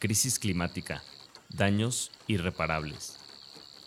[0.00, 1.02] Crisis climática.
[1.48, 3.18] Daños irreparables.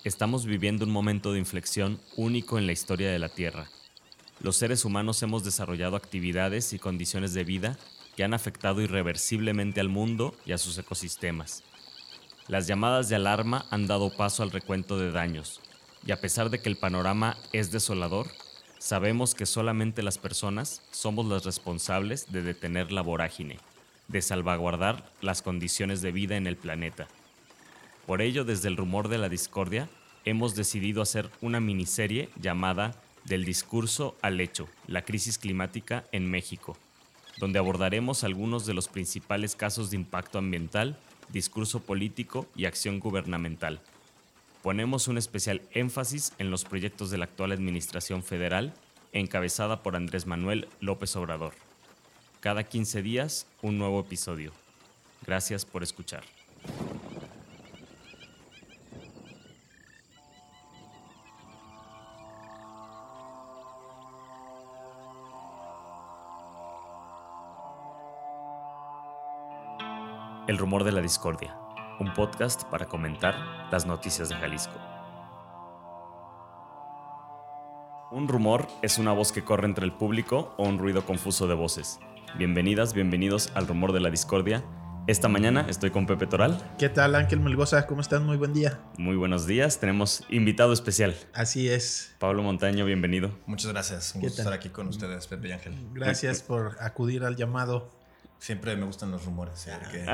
[0.03, 3.69] Estamos viviendo un momento de inflexión único en la historia de la Tierra.
[4.41, 7.79] Los seres humanos hemos desarrollado actividades y condiciones de vida
[8.17, 11.63] que han afectado irreversiblemente al mundo y a sus ecosistemas.
[12.49, 15.61] Las llamadas de alarma han dado paso al recuento de daños,
[16.05, 18.27] y a pesar de que el panorama es desolador,
[18.79, 23.59] sabemos que solamente las personas somos las responsables de detener la vorágine,
[24.11, 27.07] de salvaguardar las condiciones de vida en el planeta.
[28.05, 29.89] Por ello, desde el rumor de la discordia,
[30.25, 36.75] hemos decidido hacer una miniserie llamada Del discurso al hecho, la crisis climática en México,
[37.37, 40.97] donde abordaremos algunos de los principales casos de impacto ambiental,
[41.29, 43.79] discurso político y acción gubernamental
[44.61, 48.73] ponemos un especial énfasis en los proyectos de la actual Administración Federal,
[49.11, 51.53] encabezada por Andrés Manuel López Obrador.
[52.41, 54.51] Cada 15 días, un nuevo episodio.
[55.25, 56.23] Gracias por escuchar.
[70.47, 71.55] El rumor de la discordia
[71.99, 73.35] un podcast para comentar
[73.71, 74.73] las noticias de Jalisco.
[78.09, 81.53] Un rumor es una voz que corre entre el público o un ruido confuso de
[81.53, 81.99] voces.
[82.37, 84.63] Bienvenidas, bienvenidos al rumor de la discordia.
[85.05, 86.57] Esta mañana estoy con Pepe Toral.
[86.77, 87.85] ¿Qué tal, Ángel Melgoza?
[87.87, 88.21] ¿Cómo estás?
[88.21, 88.79] Muy buen día.
[88.97, 89.79] Muy buenos días.
[89.79, 91.13] Tenemos invitado especial.
[91.33, 92.15] Así es.
[92.19, 93.31] Pablo Montaño, bienvenido.
[93.47, 94.15] Muchas gracias.
[94.15, 95.75] Un gusto estar aquí con ustedes, Pepe y Ángel.
[95.93, 97.91] Gracias por acudir al llamado.
[98.41, 99.67] Siempre me gustan los rumores.
[99.67, 100.05] ¿eh?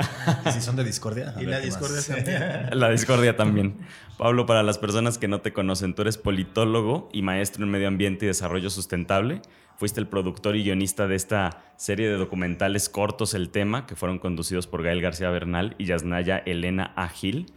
[0.52, 1.34] si son de discordia.
[1.40, 2.70] Y la discordia también.
[2.78, 3.78] La discordia también.
[4.18, 7.88] Pablo, para las personas que no te conocen, tú eres politólogo y maestro en medio
[7.88, 9.42] ambiente y desarrollo sustentable.
[9.78, 14.20] Fuiste el productor y guionista de esta serie de documentales cortos El Tema, que fueron
[14.20, 17.54] conducidos por Gael García Bernal y Yasnaya Elena Agil.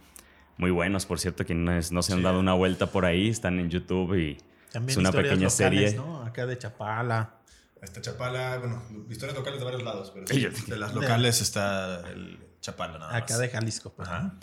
[0.55, 3.69] Muy buenos, por cierto, quienes no se han dado una vuelta por ahí, están en
[3.69, 4.37] YouTube y
[4.87, 5.95] es una pequeña serie.
[5.95, 6.23] ¿no?
[6.23, 7.40] Acá de Chapala.
[7.81, 10.25] Está Chapala, bueno, historias locales de varios lados, pero
[10.67, 13.91] de las locales está el Chapala nada Acá de Jalisco.
[13.91, 14.07] Pues.
[14.07, 14.35] Ajá.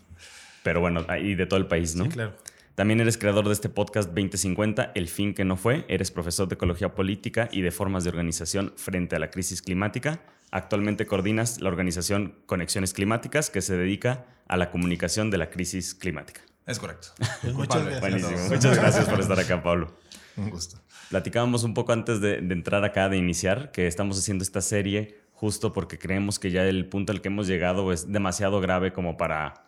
[0.64, 2.04] Pero bueno, ahí de todo el país, ¿no?
[2.04, 2.36] Sí, claro.
[2.74, 5.84] También eres creador de este podcast 2050, El fin que no fue.
[5.88, 10.20] Eres profesor de ecología política y de formas de organización frente a la crisis climática.
[10.50, 15.94] Actualmente coordinas la organización Conexiones Climáticas, que se dedica a la comunicación de la crisis
[15.94, 16.40] climática.
[16.66, 17.08] Es correcto.
[17.42, 18.00] Pues muchas gracias.
[18.00, 18.48] Buenísimo.
[18.48, 19.98] Muchas gracias por estar acá, Pablo.
[20.38, 20.80] Un gusto.
[21.10, 25.72] Platicábamos un poco antes de, entrar acá, de iniciar, que estamos haciendo esta serie justo
[25.72, 29.66] porque creemos que ya el punto al que hemos llegado es demasiado grave como para,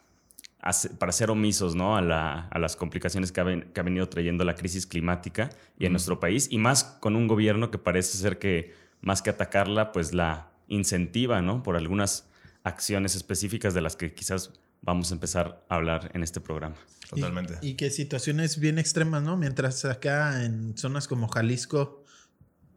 [0.99, 1.97] para ser omisos ¿no?
[1.97, 6.59] a, las complicaciones que ha, venido trayendo la crisis climática y en nuestro país, y
[6.59, 11.63] más con un gobierno que parece ser que más que atacarla, pues la incentiva ¿no?
[11.63, 12.29] por algunas
[12.65, 16.77] acciones específicas de las que quizás vamos a empezar a hablar en este programa.
[17.09, 17.59] Totalmente.
[17.61, 19.37] Y, que situaciones bien extremas, ¿no?
[19.37, 22.05] Mientras acá en zonas como Jalisco,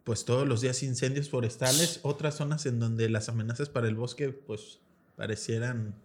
[0.03, 4.29] pues todos los días incendios forestales, otras zonas en donde las amenazas para el bosque,
[4.29, 4.79] pues
[5.15, 5.95] parecieran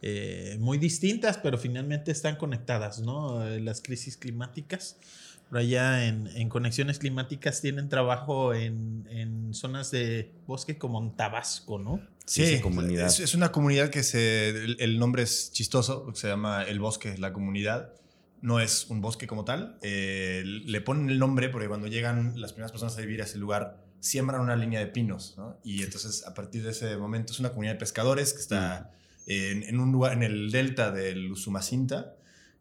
[0.00, 3.46] eh, muy distintas, pero finalmente están conectadas, ¿no?
[3.46, 4.96] Eh, las crisis climáticas.
[5.52, 11.78] Por allá en, conexiones climáticas tienen trabajo en, en, zonas de bosque como en Tabasco,
[11.78, 12.00] ¿no?
[12.24, 13.08] Sí, comunidad.
[13.08, 17.92] Es, una comunidad que se, el, nombre es chistoso, se llama El Bosque, la comunidad.
[18.40, 19.76] No es un bosque como tal.
[19.82, 23.36] Eh, le ponen el nombre porque cuando llegan las primeras personas a vivir a ese
[23.36, 25.34] lugar, siembran una línea de pinos.
[25.36, 25.58] ¿no?
[25.62, 28.90] Y entonces, a partir de ese momento, es una comunidad de pescadores que está
[29.26, 29.30] mm.
[29.30, 32.14] en, en, un lugar, en el delta del Usumacinta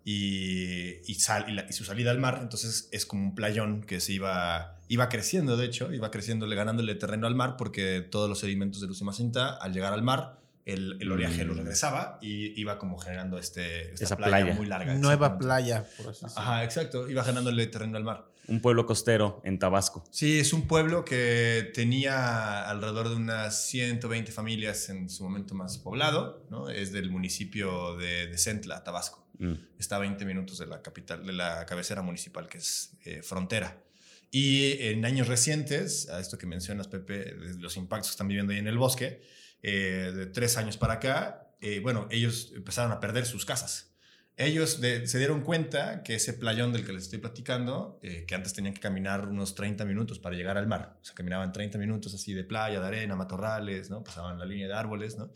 [0.04, 2.40] y, y, sal, y, su salida al mar.
[2.42, 6.96] Entonces, es como un playón que se iba iba creciendo, de hecho, iba creciendo, ganándole
[6.96, 11.10] terreno al mar porque todos los sedimentos de Usumacinta, al llegar al mar, el, el
[11.10, 11.58] oleaje lo mm.
[11.58, 14.94] regresaba y iba como generando este, esta Esa playa, muy larga.
[14.96, 16.44] Nueva playa, por así decirlo.
[16.44, 18.26] Ajá, exacto, iba ganándole terreno al mar.
[18.48, 20.04] Un pueblo costero en Tabasco.
[20.12, 25.78] Sí, es un pueblo que tenía alrededor de unas 120 familias en su momento más
[25.78, 26.70] poblado, ¿no?
[26.70, 29.26] Es del municipio de, de Centla, Tabasco.
[29.40, 29.54] Mm.
[29.80, 33.84] Está a 20 minutos de la capital, de la cabecera municipal que es eh, Frontera.
[34.30, 38.60] Y en años recientes, a esto que mencionas, Pepe, los impactos que están viviendo ahí
[38.60, 39.22] en el bosque,
[39.62, 43.91] eh, de tres años para acá, eh, bueno, ellos empezaron a perder sus casas
[44.46, 48.54] ellos se dieron cuenta que ese playón del que les estoy platicando, eh, que antes
[48.54, 52.14] tenían que caminar unos 30 minutos para llegar al mar, o sea, caminaban 30 minutos
[52.14, 54.04] así de playa, de arena, matorrales, ¿no?
[54.04, 55.32] Pasaban la línea de árboles, ¿no?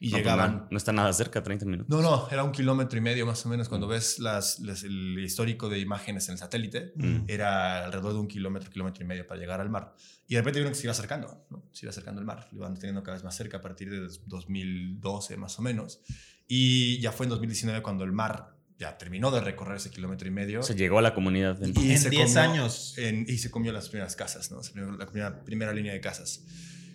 [0.00, 0.68] Y pues llegaban...
[0.70, 1.88] no, está nada cerca, 30 minutos.
[1.88, 3.68] No, no, era un kilómetro y medio más o menos.
[3.68, 3.90] Cuando mm.
[3.90, 7.24] ves las, el histórico de imágenes en el satélite, mm.
[7.28, 9.94] era alrededor de un kilómetro, kilómetro y medio para llegar al mar.
[10.28, 11.68] Y de repente vieron que se iba acercando, ¿no?
[11.72, 14.08] Se iba acercando el mar, lo iban teniendo cada vez más cerca a partir de
[14.26, 16.00] 2012 más o menos.
[16.48, 20.30] Y ya fue en 2019 cuando el mar ya terminó de recorrer ese kilómetro y
[20.30, 20.62] medio.
[20.62, 21.58] Se llegó a la comunidad.
[21.60, 22.94] Y, en 10 años.
[22.98, 24.60] y se comió las primeras casas, ¿no?
[24.96, 26.44] La primera, primera línea de casas.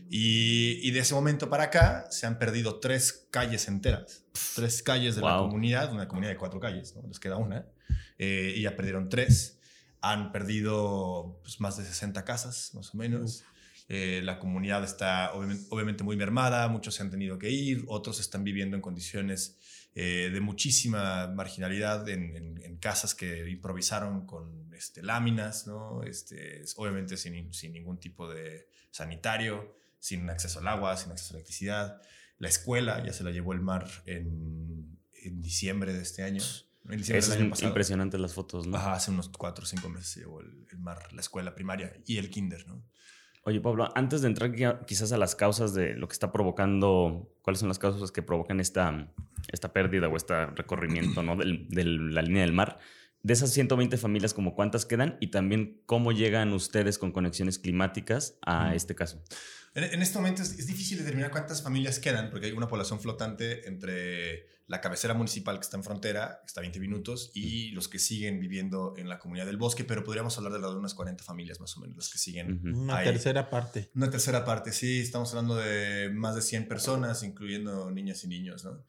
[0.09, 4.25] Y, y, de ese momento para acá se han perdido tres calles enteras.
[4.55, 7.07] Tres calles de la comunidad, una comunidad de cuatro calles, ¿no?
[7.07, 7.65] Les queda una.
[8.17, 9.59] Eh, y ya perdieron tres.
[10.01, 13.43] Han perdido pues, más de 60 casas, más o menos.
[13.93, 18.41] Eh, la comunidad está obviamente, muy mermada, muchos se han tenido que ir, otros están
[18.41, 19.57] viviendo en condiciones
[19.95, 26.03] eh, de muchísima marginalidad en, casas que improvisaron con este, láminas, ¿no?
[26.03, 31.37] este, obviamente sin, sin, ningún tipo de sanitario, sin acceso al agua, sin acceso a
[31.37, 32.01] electricidad.
[32.37, 36.41] La escuela ya se la llevó el mar en, en diciembre de este año.
[36.91, 38.77] es impresionante las fotos, ¿no?
[38.77, 42.19] hace unos cuatro o cinco meses se llevó el, el, mar, la escuela primaria y
[42.19, 42.85] el kinder, ¿no?
[43.43, 44.51] Oye, Pablo, antes de entrar
[44.85, 48.59] quizás a las causas de lo que está provocando, cuáles son las causas que provocan
[48.59, 49.11] esta,
[49.51, 51.35] esta pérdida o este recorrimiento ¿no?
[51.35, 52.77] de la línea del mar,
[53.23, 55.17] de esas 120 familias, ¿como cuántas quedan?
[55.19, 59.23] Y también, ¿cómo llegan ustedes con conexiones climáticas a este caso?
[59.73, 64.45] En, este momento es, difícil determinar cuántas familias quedan, porque hay una población flotante entre
[64.71, 67.99] la cabecera municipal que está en frontera, que está a 20 minutos, y los que
[67.99, 71.59] siguen viviendo en la comunidad del bosque, pero podríamos hablar de, de unas 40 familias
[71.59, 72.61] más o menos, las que siguen.
[72.65, 73.91] Una tercera parte.
[73.95, 78.63] Una tercera parte, sí, estamos hablando de más de 100 personas, incluyendo niñas y niños,
[78.63, 78.85] ¿no?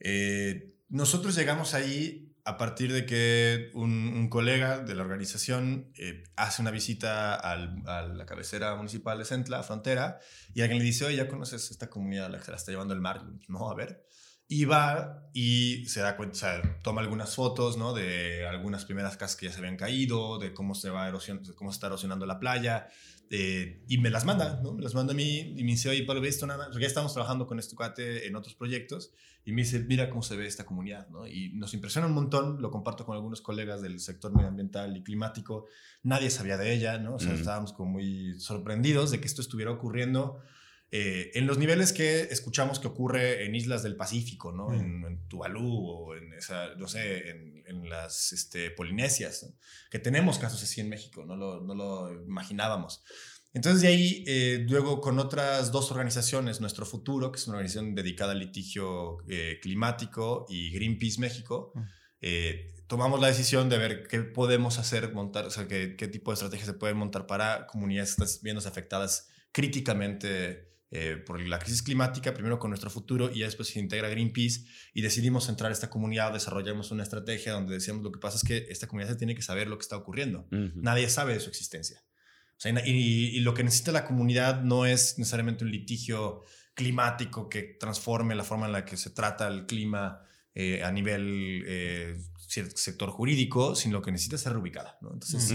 [0.00, 6.62] Eh, nosotros llegamos ahí a partir de que un, colega de la organización eh, hace
[6.62, 10.18] una visita a la cabecera municipal de Centla, frontera,
[10.54, 13.02] y alguien le dice, oye, ¿ya conoces esta comunidad la que la está llevando el
[13.02, 13.22] mar?
[13.48, 14.06] No, a ver.
[14.48, 17.92] Y va y se da cuenta, o sea, toma algunas fotos, ¿no?
[17.92, 21.70] De algunas primeras casas que ya se habían caído, de cómo se va erosionando, cómo
[21.72, 22.88] se está erosionando la playa,
[23.28, 24.72] eh, y me las manda, ¿no?
[24.72, 26.70] Me las manda a mí y me dice, oye, Pablo, ¿ves esto nada?
[26.78, 29.12] Ya estamos trabajando con este cuate en otros proyectos
[29.44, 31.26] y me dice, mira cómo se ve esta comunidad, ¿no?
[31.26, 35.66] Y nos impresiona un montón, lo comparto con algunos colegas del sector medioambiental y climático,
[36.02, 37.16] nadie sabía de ella, ¿no?
[37.16, 40.40] O sea, estábamos como muy sorprendidos de que esto estuviera ocurriendo
[40.92, 44.72] eh, en los niveles que escuchamos que ocurre en islas del Pacífico, ¿no?
[44.72, 49.52] En, Tuvalu o en, esa, no sé, en, en las este, Polinesias,
[49.90, 53.02] que tenemos casos así en México, no lo, no lo imaginábamos.
[53.52, 57.94] Entonces de ahí, eh, luego con otras dos organizaciones, Nuestro Futuro, que es una organización
[57.96, 61.72] dedicada al litigio eh, climático, y Greenpeace México,
[62.86, 66.34] tomamos la decisión de ver qué podemos hacer, montar, o sea, qué, qué tipo de
[66.34, 71.82] estrategias se pueden montar para comunidades que están viendo afectadas críticamente eh, por la crisis
[71.82, 74.62] climática, primero con nuestro futuro y después se integra Greenpeace
[74.94, 78.44] y decidimos entrar a esta comunidad, desarrollamos una estrategia donde decíamos lo que pasa es
[78.44, 80.48] que esta comunidad se tiene que saber lo que está ocurriendo.
[80.50, 82.02] Nadie sabe de su existencia.
[82.86, 88.44] y, lo que necesita la comunidad no es necesariamente un litigio climático que transforme la
[88.44, 90.22] forma en la que se trata el clima
[90.54, 92.16] eh, a nivel eh,
[92.46, 94.98] sector jurídico, sino que necesita ser reubicada.
[95.02, 95.52] Entonces,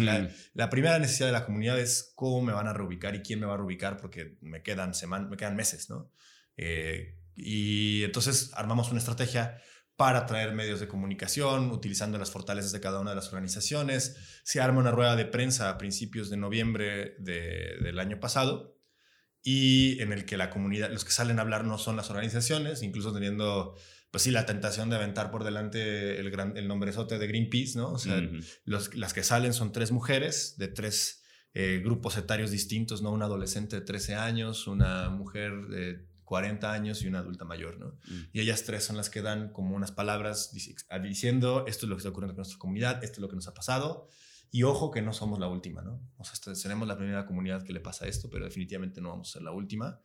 [0.53, 3.45] la, primera necesidad de la comunidad es cómo me van a reubicar y quién me
[3.45, 5.89] va a reubicar porque me quedan, semanas, me quedan meses.
[5.89, 6.11] ¿no?
[6.57, 9.61] Eh, y entonces armamos una estrategia
[9.95, 14.17] para traer medios de comunicación, utilizando las fortalezas de cada una de las organizaciones.
[14.43, 18.81] Se arma una rueda de prensa a principios de noviembre del año pasado
[19.43, 22.83] y en el que la comunidad, los que salen a hablar no son las organizaciones,
[22.83, 23.75] incluso teniendo
[24.11, 27.91] pues sí, la tentación de aventar por delante el, gran, el nombrezote de Greenpeace, ¿no?
[27.91, 28.21] O sea,
[28.65, 33.11] los, las que salen son tres mujeres de tres eh, grupos etarios distintos, ¿no?
[33.11, 37.87] Una adolescente de 13 años, una mujer de 40 años y una adulta mayor, ¿no?
[38.07, 38.29] Mm.
[38.31, 41.99] Y ellas tres son las que dan como unas palabras diciendo, esto es lo que
[41.99, 44.07] está ocurriendo con nuestra comunidad, esto es lo que nos ha pasado.
[44.49, 46.01] Y ojo que no somos la última, ¿no?
[46.17, 49.33] O sea, seremos la primera comunidad que le pasa esto, pero definitivamente no vamos a
[49.33, 49.99] ser la última.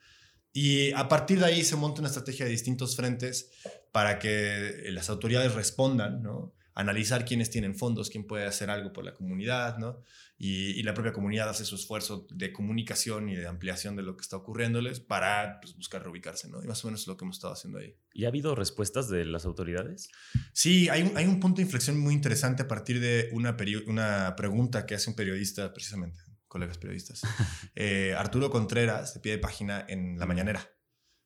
[0.59, 3.51] Y a partir de ahí se monta una estrategia de distintos frentes
[3.93, 6.55] para que las autoridades respondan, ¿no?
[6.75, 10.01] Analizar quiénes tienen fondos, quién puede hacer algo por la comunidad, ¿no?
[10.39, 14.23] Y, la propia comunidad hace su esfuerzo de comunicación y de ampliación de lo que
[14.23, 16.65] está ocurriéndoles para pues, buscar reubicarse, ¿no?
[16.65, 17.95] Y más o menos es lo que hemos estado haciendo ahí.
[18.15, 20.09] ¿Y ha habido respuestas de las autoridades?
[20.55, 23.55] Sí, hay un, hay un punto de inflexión muy interesante a partir de una,
[23.89, 27.23] una pregunta que hace un periodista precisamente colegas periodistas.
[27.79, 30.67] Eh, Arturo Contreras, de pie de página en La Mañanera.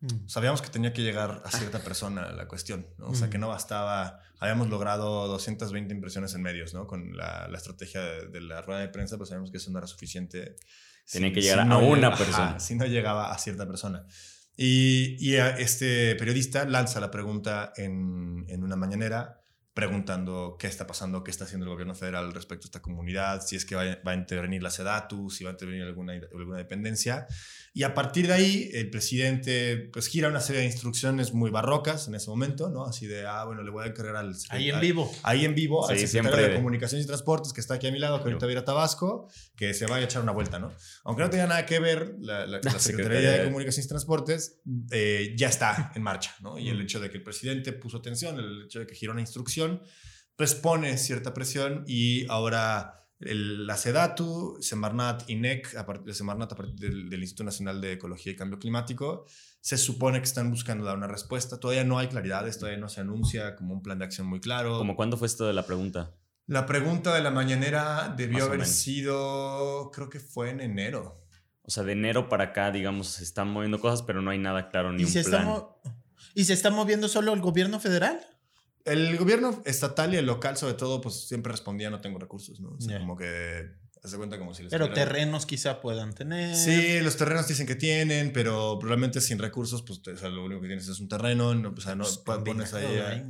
[0.01, 0.27] Mm.
[0.27, 3.11] Sabíamos que tenía que llegar a cierta persona la cuestión, ¿no?
[3.11, 3.31] O sea, mm.
[3.31, 6.87] que no bastaba, habíamos logrado 220 impresiones en medios, ¿no?
[6.87, 9.87] Con la, la estrategia de, la rueda de prensa, pues sabíamos que eso no era
[9.87, 10.57] suficiente.
[11.11, 12.59] Tenía que llegar a una persona.
[12.59, 14.07] si no llegaba a cierta persona.
[14.57, 19.40] Y, y este periodista lanza la pregunta en, en una mañanera,
[19.87, 23.57] preguntando qué está pasando, qué está haciendo el gobierno federal respecto a esta comunidad, si
[23.57, 27.27] es que va, va a intervenir la SEDATU, si va a intervenir alguna, alguna dependencia.
[27.73, 32.09] Y a partir de ahí, el presidente pues gira una serie de instrucciones muy barrocas
[32.09, 32.85] en ese momento, ¿no?
[32.85, 34.35] Así de, ah, bueno, le voy a encargar al...
[34.49, 35.11] Ahí en vivo.
[35.23, 36.49] Ahí en vivo, Sí, al secretario siempre.
[36.49, 38.59] de Comunicaciones y Transportes, que está aquí a mi lado, que ahorita va a ir
[38.59, 40.73] a Tabasco, que se vaya a echar una vuelta, ¿no?
[41.05, 43.89] Aunque no tenga nada que ver, la, la- la Secretaría Secretaría de de- Comunicaciones y
[43.89, 44.61] Transportes
[44.91, 46.59] eh, ya está en marcha, ¿no?
[46.59, 49.21] Y el hecho de que el presidente puso atención, el hecho de que giró una
[49.21, 49.70] instrucción,
[50.37, 56.53] pues pone cierta presión y ahora el- la SEDATU, Semarnat, INEC, a partir de Semarnat,
[56.53, 59.27] a partir del, del Instituto Nacional de Ecología y Cambio Climático,
[59.61, 61.61] se supone que están buscando dar una respuesta.
[61.61, 64.79] Todavía no hay claridades, todavía no se anuncia como un plan de acción muy claro.
[64.79, 66.15] ¿Cómo cuándo fue esto de la pregunta?
[66.47, 68.75] La pregunta de la mañanera debió haber menos.
[68.75, 71.19] sido, creo que fue en enero.
[71.63, 74.71] O sea, de enero para acá, digamos, se están moviendo cosas, pero no hay nada
[74.71, 75.45] claro ni ¿Y un se, está plan.
[75.47, 75.81] mo-
[76.35, 78.19] ¿Y se está moviendo solo el gobierno federal?
[78.85, 82.71] El gobierno estatal y el local, sobre todo, pues siempre respondía no tengo recursos, ¿no?
[82.71, 86.57] O sea, como que hace cuenta como si les Pero terrenos quizá puedan tener.
[86.57, 90.63] Sí, los terrenos dicen que tienen, pero probablemente sin recursos, pues o sea, lo único
[90.63, 93.23] que tienes es un terreno, no, o sea, no Pues, pon- pones ahí.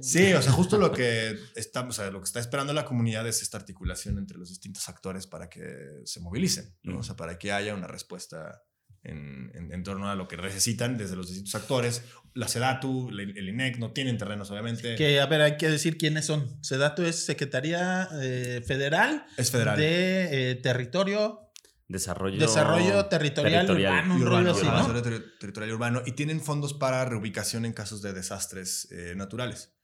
[0.00, 3.28] Sí, o sea, justo lo que está, o sea, lo que está esperando la comunidad
[3.28, 6.94] es esta articulación entre los distintos actores para que se movilicen, ¿no?
[6.94, 6.98] Mm.
[7.00, 8.62] O sea, para que haya una respuesta
[9.04, 12.02] en, en- en torno a lo que necesitan desde los distintos actores.
[12.34, 14.96] La SEDATU, la- el INEC no tienen terrenos, obviamente.
[14.96, 16.62] Que, a ver, hay que decir quiénes son.
[16.64, 19.78] Sedato es Secretaría eh, Federal, Es federal.
[19.78, 21.40] de eh, Territorio,
[21.86, 22.38] Desarrollo.
[22.40, 28.00] Desarrollo Territorial, territorial Urbano, y urbano, y urbano, y tienen fondos para reubicación en casos
[28.00, 29.74] de desastres eh, naturales.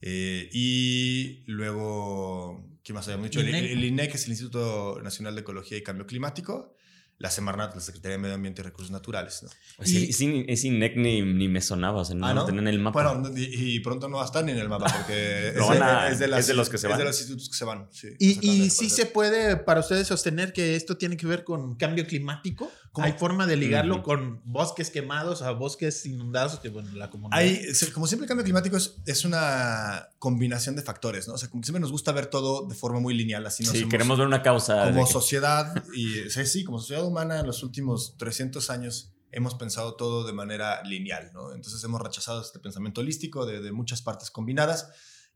[0.00, 3.40] Eh, y luego, ¿qué más habíamos dicho?
[3.40, 3.70] El, INEC.
[3.72, 6.74] el INEC es el Instituto Nacional de Ecología y Cambio Climático,
[7.20, 9.42] la Semarnat, la Secretaría de Medio Ambiente y Recursos Naturales.
[9.42, 9.84] ¿no?
[9.84, 12.46] Sí, Y- sí, ese INEC ni, ni me sonaba, o sea, no, Ah, ¿no?
[12.46, 13.02] tenía en el mapa.
[13.12, 15.54] Bueno, no, y, y pronto no va a estar ni en el mapa porque es,
[15.54, 16.98] de, a- es de es las- de los que se es van.
[16.98, 17.88] de los institutos que se van.
[17.92, 21.76] sí, Y, y sí se puede para ustedes sostener que esto tiene que ver con
[21.76, 22.72] cambio climático.
[22.92, 23.06] ¿Cómo?
[23.06, 24.02] Hay forma de ligarlo Ujú.
[24.04, 27.38] con bosques quemados a bosques inundados que bueno, la comunidad.
[27.38, 27.62] Hay,
[27.94, 31.34] como siempre, el cambio climático es, es una combinación de factores, ¿no?
[31.34, 33.86] O sea, como siempre nos gusta ver todo de forma muy lineal, así nos sí,
[33.88, 34.90] queremos ver una causa.
[34.90, 39.54] como que- sociedad y sí, sí, como sociedad humana en los últimos 300 años hemos
[39.54, 41.52] pensado todo de manera lineal, ¿no?
[41.54, 44.88] Entonces hemos rechazado este pensamiento holístico de, de muchas partes combinadas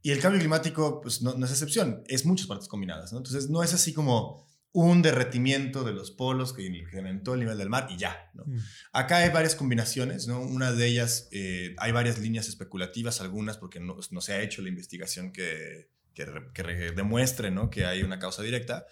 [0.02, 3.18] y el cambio climático pues no, no es excepción, es muchas partes combinadas, ¿no?
[3.18, 4.44] Entonces no es así como
[4.76, 8.42] un derretimiento de los polos que incrementó el nivel del mar y ya, ¿no?
[8.44, 8.58] Mm.
[8.92, 10.40] Acá hay varias combinaciones, ¿no?
[10.40, 14.62] Una de ellas, eh, hay varias líneas especulativas, algunas porque no, no se ha hecho
[14.62, 17.70] la investigación que, que, que re- demuestre, ¿no?
[17.70, 18.84] Que hay una causa directa.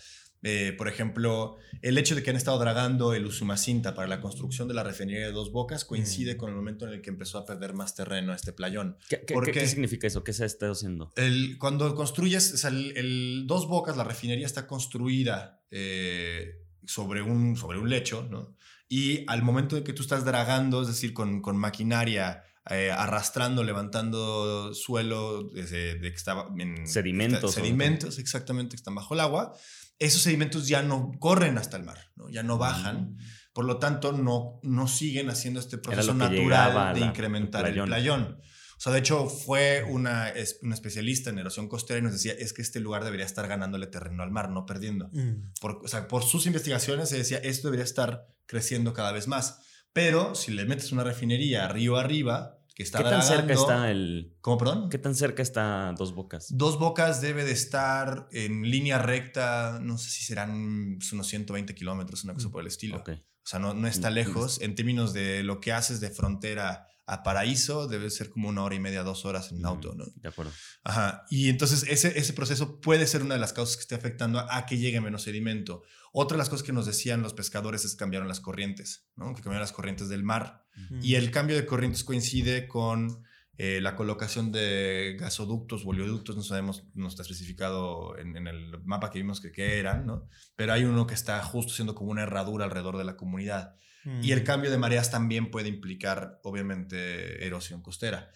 [0.44, 4.66] Eh, por ejemplo, el hecho de que han estado dragando el Usumacinta para la construcción
[4.66, 6.36] de la refinería de Dos Bocas coincide Mm.
[6.36, 8.96] con el momento en el que empezó a perder más terreno este playón.
[9.08, 10.24] ¿Qué, qué- ¿Por qué- significa eso?
[10.24, 11.12] ¿Qué se ha estado haciendo?
[11.14, 16.56] El, cuando construyes, o sea, el, el Dos Bocas, la refinería está construida eh,
[16.86, 18.56] sobre, un, sobre un lecho, ¿no?
[18.88, 23.62] Y al momento de que tú estás dragando, es decir, con, con maquinaria, eh, arrastrando,
[23.64, 29.20] levantando suelo desde de que estaba en Sedimentos, está- sedimentos, exactamente, que están bajo el
[29.20, 29.54] agua,
[29.98, 32.28] esos sedimentos ya no corren hasta el mar, ¿no?
[32.30, 33.16] ya no bajan.
[33.52, 37.84] Por lo tanto, no, no siguen haciendo este proceso natural de la- incrementar el el
[37.84, 37.88] playón.
[38.26, 38.40] playón.
[38.78, 42.32] O sea, de hecho, fue una, es- una especialista en erosión costera y nos decía,
[42.32, 45.08] es que este lugar debería estar ganándole terreno al mar, no perdiendo.
[45.12, 45.52] Mm.
[45.60, 49.60] Por, o sea, por sus investigaciones se decía, esto debería estar creciendo cada vez más.
[49.92, 54.36] Pero si le metes una refinería río arriba, que está ¿Qué tan cerca está el.
[54.40, 54.88] ¿Cómo, perdón?
[54.88, 56.46] ¿Qué tan cerca está Dos Bocas?
[56.50, 62.24] Dos Bocas debe de estar en línea recta, no sé si serán unos 120 kilómetros,
[62.24, 63.02] una cosa por el estilo.
[63.06, 64.60] O sea, no, no está Mm, lejos.
[64.60, 68.76] En términos de lo que haces de frontera a Paraíso, debe ser como una hora
[68.76, 70.04] y media, dos horas en Mm, auto, ¿no?
[70.14, 70.52] De acuerdo.
[70.84, 71.24] Ajá.
[71.28, 74.56] Y entonces ese, ese proceso puede ser una de las causas que esté afectando a,
[74.56, 75.82] a que llegue menos sedimento.
[76.12, 79.34] Otra de las cosas que nos decían los pescadores es que cambiaron las corrientes, ¿no?
[79.34, 80.61] Que cambiaron las corrientes del mar.
[80.76, 81.00] Mm.
[81.02, 83.24] Y el cambio de corrientes coincide con
[83.58, 89.10] eh, la colocación de gasoductos, oleoductos, no sabemos, no está especificado en, en el mapa
[89.10, 90.26] que vimos que eran, ¿no?
[90.56, 93.76] Pero hay uno que está justo siendo como una herradura alrededor de la comunidad.
[94.04, 94.20] Mm.
[94.22, 98.30] Y el cambio de mareas también puede implicar, obviamente, erosión costera.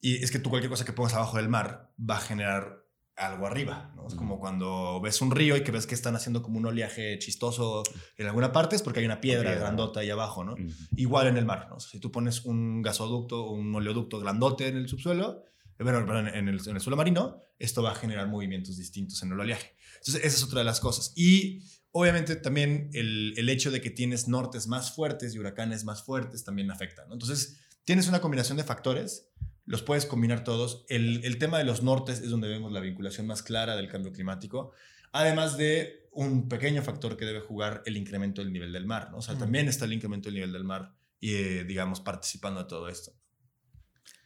[0.00, 2.81] Y es que tú cualquier cosa que pongas abajo del mar va a generar
[3.16, 4.06] algo arriba, ¿no?
[4.06, 7.18] Es como cuando ves un río y que ves que están haciendo como un oleaje
[7.18, 7.82] chistoso
[8.16, 9.60] en alguna parte, es porque hay una piedra, piedra.
[9.60, 10.54] grandota ahí abajo, ¿no?
[10.96, 11.76] Igual en el mar, ¿no?
[11.76, 15.44] O sea, si tú pones un gasoducto o un oleoducto grandote en el subsuelo,
[15.78, 19.22] eh, bueno, perdón, en el, en el suelo marino, esto va a generar movimientos distintos
[19.22, 19.76] en el oleaje.
[19.98, 21.12] Entonces, esa es otra de las cosas.
[21.14, 26.02] Y obviamente también el, el hecho de que tienes nortes más fuertes y huracanes más
[26.02, 27.14] fuertes también afecta, ¿no?
[27.14, 29.28] Entonces, tienes una combinación de factores,
[29.64, 30.84] los puedes combinar todos.
[30.88, 34.12] El, el, tema de los nortes es donde vemos la vinculación más clara del cambio
[34.12, 34.72] climático,
[35.12, 39.18] además de un pequeño factor que debe jugar el incremento del nivel del mar, ¿no?
[39.18, 42.68] O sea, también está el incremento del nivel del mar y, eh, digamos, participando de
[42.68, 43.12] todo esto.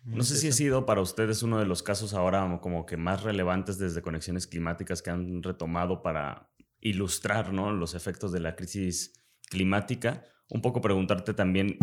[0.07, 3.25] No sé si ha sido para ustedes uno de los casos ahora como que más
[3.25, 6.49] relevantes desde conexiones climáticas que han retomado para
[6.81, 7.73] ilustrar ¿no?
[7.73, 9.15] los efectos de la crisis
[9.51, 10.25] climática.
[10.49, 11.77] Un poco preguntarte también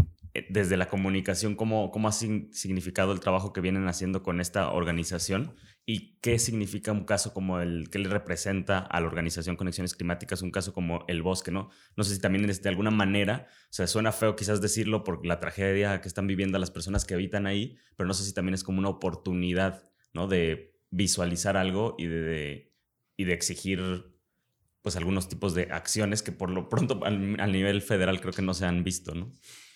[0.49, 5.55] desde la comunicación, ¿cómo, cómo ha significado el trabajo que vienen haciendo con esta organización
[5.85, 10.41] y qué significa un caso como el que le representa a la organización Conexiones Climáticas,
[10.41, 11.69] un caso como el bosque, ¿no?
[11.95, 15.39] No sé si también de alguna manera, o sea, suena feo quizás decirlo por la
[15.39, 18.63] tragedia que están viviendo las personas que habitan ahí, pero no sé si también es
[18.63, 20.27] como una oportunidad, ¿no?
[20.27, 22.73] De visualizar algo y de,
[23.17, 23.81] y de exigir
[24.81, 28.41] pues algunos tipos de acciones que por lo pronto al, al nivel federal creo que
[28.41, 29.31] no se han visto, ¿no?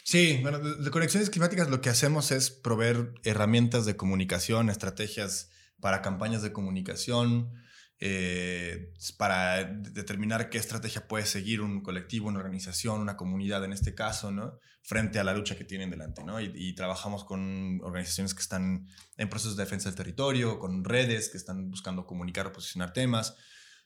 [0.09, 5.49] Sí, bueno, de conexiones climáticas lo que hacemos es proveer herramientas de comunicación, estrategias
[5.81, 7.51] para campañas de comunicación,
[7.99, 13.95] eh, para determinar qué estrategia puede seguir un colectivo, una organización, una comunidad en este
[13.95, 14.57] caso, ¿no?
[14.81, 16.39] Frente a la lucha que tienen delante, ¿no?
[16.39, 18.87] Y, trabajamos con organizaciones que están
[19.17, 23.35] en procesos de defensa del territorio, con redes que están buscando comunicar o posicionar temas.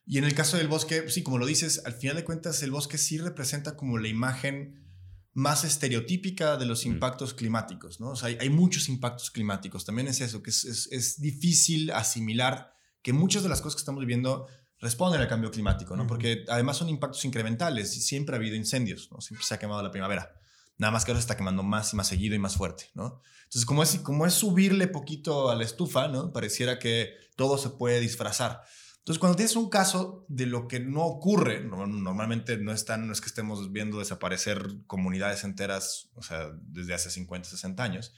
[0.05, 2.69] Y en el caso del bosque, sí, como lo dices, al final de cuentas el
[2.69, 4.90] bosque sí representa como la imagen
[5.33, 6.89] más estereotípica de los mm.
[6.89, 8.11] impactos climáticos, ¿no?
[8.11, 9.85] O sea, hay, muchos impactos climáticos.
[9.85, 14.47] También es eso, que es, difícil asimilar que muchas de las cosas que estamos viviendo
[14.79, 16.07] responden al cambio climático, ¿no?
[16.07, 19.21] Porque además son impactos incrementales y siempre ha habido incendios, ¿no?
[19.21, 20.33] Siempre se ha quemado la primavera.
[20.77, 23.21] Nada más que ahora se está quemando más y más seguido y más fuerte, ¿no?
[23.43, 26.33] Entonces, como es, como es subirle poquito a la estufa, ¿no?
[26.33, 28.63] Pareciera que todo se puede disfrazar.
[29.01, 33.19] Entonces, cuando tienes un caso de lo que no ocurre, normalmente no, están, no es
[33.19, 38.13] que estemos viendo desaparecer comunidades enteras, o sea, desde hace 50, 60 años,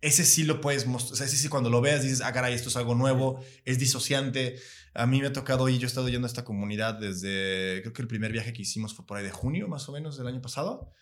[0.00, 2.54] ese sí lo puedes mostrar, o sea, ese sí cuando lo veas dices, ah, caray,
[2.54, 4.60] esto es algo nuevo, es disociante.
[4.94, 7.92] A mí me ha tocado y yo he estado yendo a esta comunidad desde, creo
[7.92, 10.28] que el primer viaje que hicimos fue por ahí de junio, más o menos, del
[10.28, 10.92] año pasado.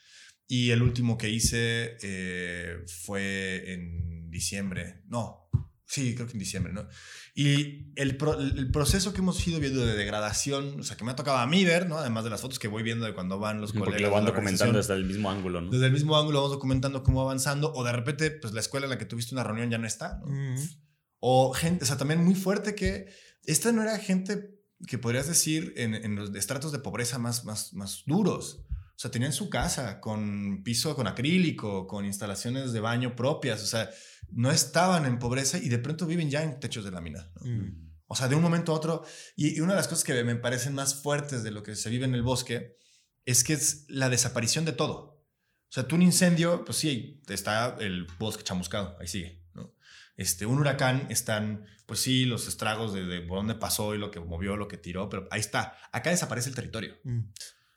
[0.49, 5.51] Y el último que hice eh, fue en diciembre, no,
[5.89, 6.89] Sí, creo que en diciembre, ¿no?
[7.33, 8.19] Y el,
[8.57, 11.47] el, proceso que hemos ido viendo de degradación, o sea, que me ha tocado a
[11.47, 11.97] mí ver, ¿no?
[11.97, 14.79] Además de las fotos que voy viendo de cuando van los Porque lo van documentando
[14.79, 15.71] desde el mismo ángulo, ¿no?
[15.71, 18.87] Desde el mismo ángulo vamos documentando cómo va avanzando, o de repente, pues la escuela
[18.87, 20.27] en la que tuviste una reunión ya no está, ¿no?
[21.21, 23.07] O gente, o sea, también muy fuerte que
[23.45, 24.57] esta no era gente
[24.89, 28.67] que podrías decir en, en los estratos de pobreza más, más, más duros.
[28.97, 33.63] O sea, tenían su casa con piso con acrílico, con instalaciones de baño propias.
[33.63, 33.91] O sea,
[34.31, 37.31] no estaban en pobreza y de pronto viven ya en techos de lámina.
[37.41, 37.87] Mm.
[38.09, 39.05] O sea, de un momento a otro.
[39.37, 42.05] Y, una de las cosas que me parecen más fuertes de lo que se vive
[42.05, 42.77] en el bosque
[43.25, 45.17] es que es la desaparición de todo.
[45.69, 49.43] O sea, tú un incendio, pues sí, está el bosque chamuscado, ahí sigue.
[49.55, 49.75] ¿no?
[50.17, 54.13] Este, un huracán están, pues sí, los estragos de, de, por dónde pasó y lo
[54.13, 55.77] que movió, lo que tiró, pero ahí está.
[55.91, 56.97] Acá desaparece el territorio.
[57.03, 57.21] Mm.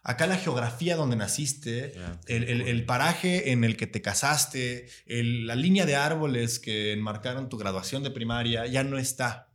[0.02, 1.94] Acá la geografía donde naciste,
[2.28, 8.04] el, paraje en el que te casaste, la línea de árboles que enmarcaron tu graduación
[8.04, 9.52] de primaria ya no está.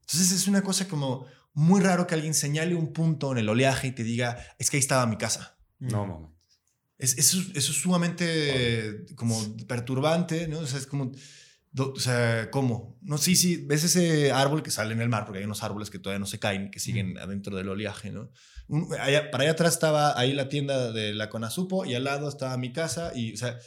[0.00, 3.88] Entonces es una cosa como muy raro que alguien señale un punto en el oleaje
[3.88, 5.58] y te diga, es que ahí estaba mi casa.
[5.78, 6.34] No, no.
[6.96, 10.60] Es, eso, es sumamente como perturbante, ¿no?
[10.60, 11.12] O sea, es como
[11.76, 12.98] o sea, ¿cómo?
[13.02, 15.90] No, sí, sí, ves ese árbol que sale en el mar, porque hay unos árboles
[15.90, 18.30] que todavía no se caen, que siguen adentro del oleaje, ¿no?
[18.90, 22.72] para allá atrás estaba ahí la tienda de la Conasupo y al lado estaba mi
[22.72, 23.58] casa y, o sea,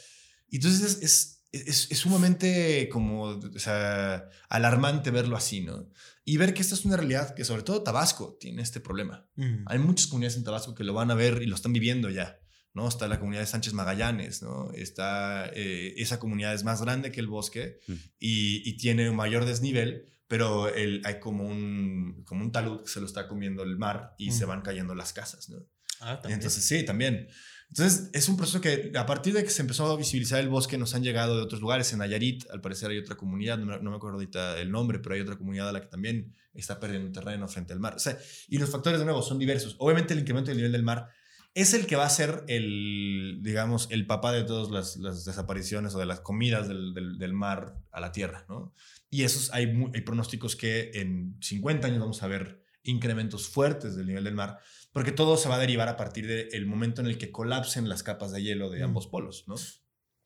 [0.50, 5.88] entonces es, es, es, sumamente como, o sea, alarmante verlo así, ¿no?
[6.24, 9.28] Y ver que esta es una realidad que sobre todo Tabasco tiene este problema.
[9.66, 12.40] Hay muchas comunidades en Tabasco que lo van a ver y lo están viviendo ya.
[12.76, 12.86] ¿No?
[12.86, 14.70] Está la comunidad de Sánchez Magallanes, ¿no?
[14.72, 17.80] Está, eh, esa comunidad es más grande que el bosque
[18.18, 23.00] y, tiene un mayor desnivel, pero el, hay como un, como un talud que se
[23.00, 25.56] lo está comiendo el mar y se van cayendo las casas, ¿no?
[26.00, 27.28] Ah, Entonces, sí, también.
[27.70, 30.76] Entonces, es un proceso que a partir de que se empezó a visibilizar el bosque,
[30.76, 31.90] nos han llegado de otros lugares.
[31.94, 35.22] En Nayarit, al parecer, hay otra comunidad, no, me acuerdo ahorita el nombre, pero hay
[35.22, 37.94] otra comunidad a la que también está perdiendo terreno frente al mar.
[37.96, 39.76] O sea, y los factores, de nuevo, son diversos.
[39.78, 41.08] Obviamente, el incremento del nivel del mar
[41.56, 45.98] es el que va a ser el, digamos, el papá de todas las, desapariciones o
[45.98, 48.74] de las comidas del, mar a la tierra, ¿no?
[49.08, 49.64] Y esos hay,
[49.94, 54.58] hay pronósticos que en 50 años vamos a ver incrementos fuertes del nivel del mar,
[54.92, 58.02] porque todo se va a derivar a partir del momento en el que colapsen las
[58.02, 58.84] capas de hielo de mm.
[58.84, 59.54] ambos polos, ¿no?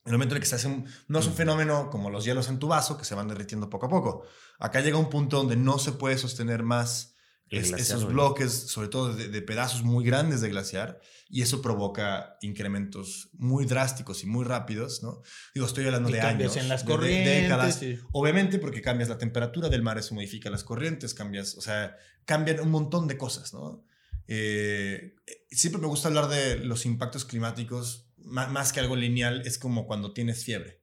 [0.03, 1.37] El momento en el que se hace un, no es un mm.
[1.37, 4.25] fenómeno como los hielos en tu vaso que se van derritiendo poco a poco.
[4.59, 7.10] Acá llega un punto donde no se puede sostener más
[7.51, 13.65] esos bloques, sobre todo de, pedazos muy grandes de glaciar, y eso provoca incrementos muy
[13.65, 15.21] drásticos y muy rápidos, ¿no?
[15.53, 16.55] Digo, estoy hablando de años.
[16.57, 17.99] en las corrientes.
[18.11, 22.59] Obviamente porque cambias la temperatura del mar, eso modifica las corrientes, cambias, o sea, cambian
[22.61, 23.83] un montón de cosas, ¿no?
[24.27, 25.15] Eh,
[25.49, 30.13] siempre me gusta hablar de los impactos climáticos, más que algo lineal, es como cuando
[30.13, 30.80] tienes fiebre.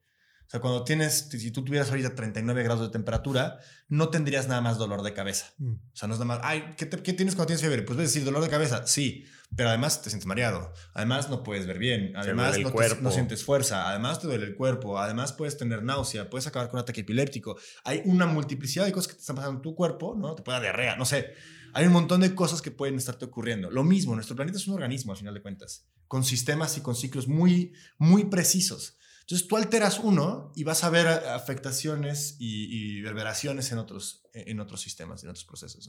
[0.48, 4.62] O sea, cuando tienes, si tú tuvieras ahorita 39 grados de temperatura, no tendrías nada
[4.62, 5.52] más dolor de cabeza.
[5.58, 5.74] Mm.
[5.74, 7.82] O sea, no es nada más, ay, ¿qué, ¿qué, tienes cuando tienes fiebre?
[7.82, 11.66] Pues ves decir dolor de cabeza, sí, pero además te sientes mareado, además no puedes
[11.66, 15.82] ver bien, además no, no, sientes fuerza, además te duele el cuerpo, además puedes tener
[15.82, 17.58] náusea, puedes acabar con un ataque epiléptico.
[17.84, 20.34] Hay una multiplicidad de cosas que te están pasando en tu cuerpo, ¿no?
[20.34, 21.34] Te puede dar diarrea, no sé.
[21.74, 23.70] Hay un montón de cosas que pueden estarte ocurriendo.
[23.70, 26.96] Lo mismo, nuestro planeta es un organismo, al final de cuentas, con sistemas y con
[26.96, 28.96] ciclos muy, muy precisos.
[29.28, 34.58] Entonces tú alteras uno y vas a ver afectaciones y, y reverberaciones en otros, en
[34.58, 35.86] otros sistemas, en otros procesos.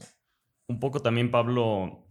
[0.66, 2.06] Un poco también, Pablo,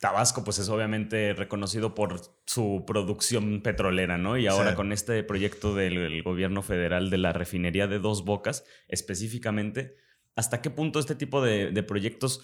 [0.00, 4.36] Tabasco, pues es obviamente reconocido por su producción petrolera, ¿no?
[4.36, 9.94] Y ahora con este proyecto del, gobierno federal de la refinería de Dos Bocas, específicamente,
[10.34, 12.42] ¿hasta qué punto este tipo de, proyectos...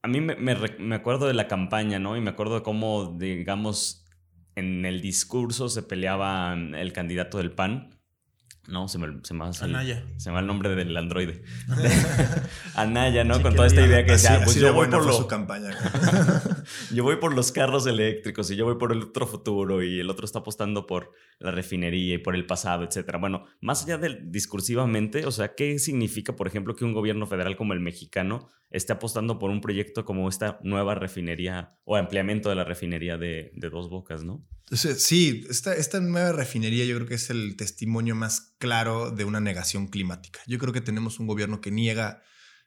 [0.00, 2.16] A mí me, me, acuerdo de la campaña, ¿no?
[2.16, 4.06] Y me acuerdo de cómo, digamos,
[4.54, 7.98] en el discurso se peleaba el candidato del PAN.
[8.68, 10.04] No, se me, se me, va, Anaya.
[10.18, 11.42] se me va el nombre del androide.
[12.76, 13.42] Anaya, ¿no?
[13.42, 15.12] Con toda esta idea que decía, pues yo voy por lo...
[15.12, 15.76] su campaña.
[16.94, 20.08] yo voy por los carros eléctricos y yo voy por el otro futuro y el
[20.08, 23.18] otro está apostando por la refinería y por el pasado, etcétera.
[23.18, 27.56] Bueno, más allá del discursivamente, o sea, ¿qué significa, por ejemplo, que un gobierno federal
[27.56, 32.54] como el mexicano esté apostando por un proyecto como esta nueva refinería o ampliamiento de
[32.54, 34.46] la refinería de, Dos Bocas, ¿no?
[34.72, 39.88] Sí, esta, nueva refinería yo creo que es el testimonio más claro de una negación
[39.88, 40.40] climática.
[40.46, 42.22] Yo creo que tenemos un gobierno que niega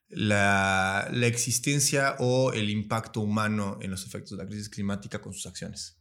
[0.07, 5.33] la, la, existencia o el impacto humano en los efectos de la crisis climática con
[5.33, 5.97] sus acciones.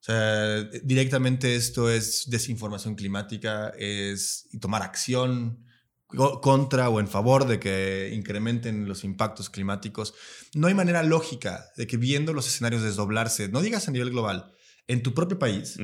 [0.00, 5.64] O sea, directamente esto es desinformación climática, es tomar acción,
[6.06, 10.14] contra o en favor de que incrementen los impactos climáticos.
[10.54, 14.52] No hay manera lógica de que viendo los escenarios desdoblarse, no digas a nivel global,
[14.86, 15.76] en tu propio país,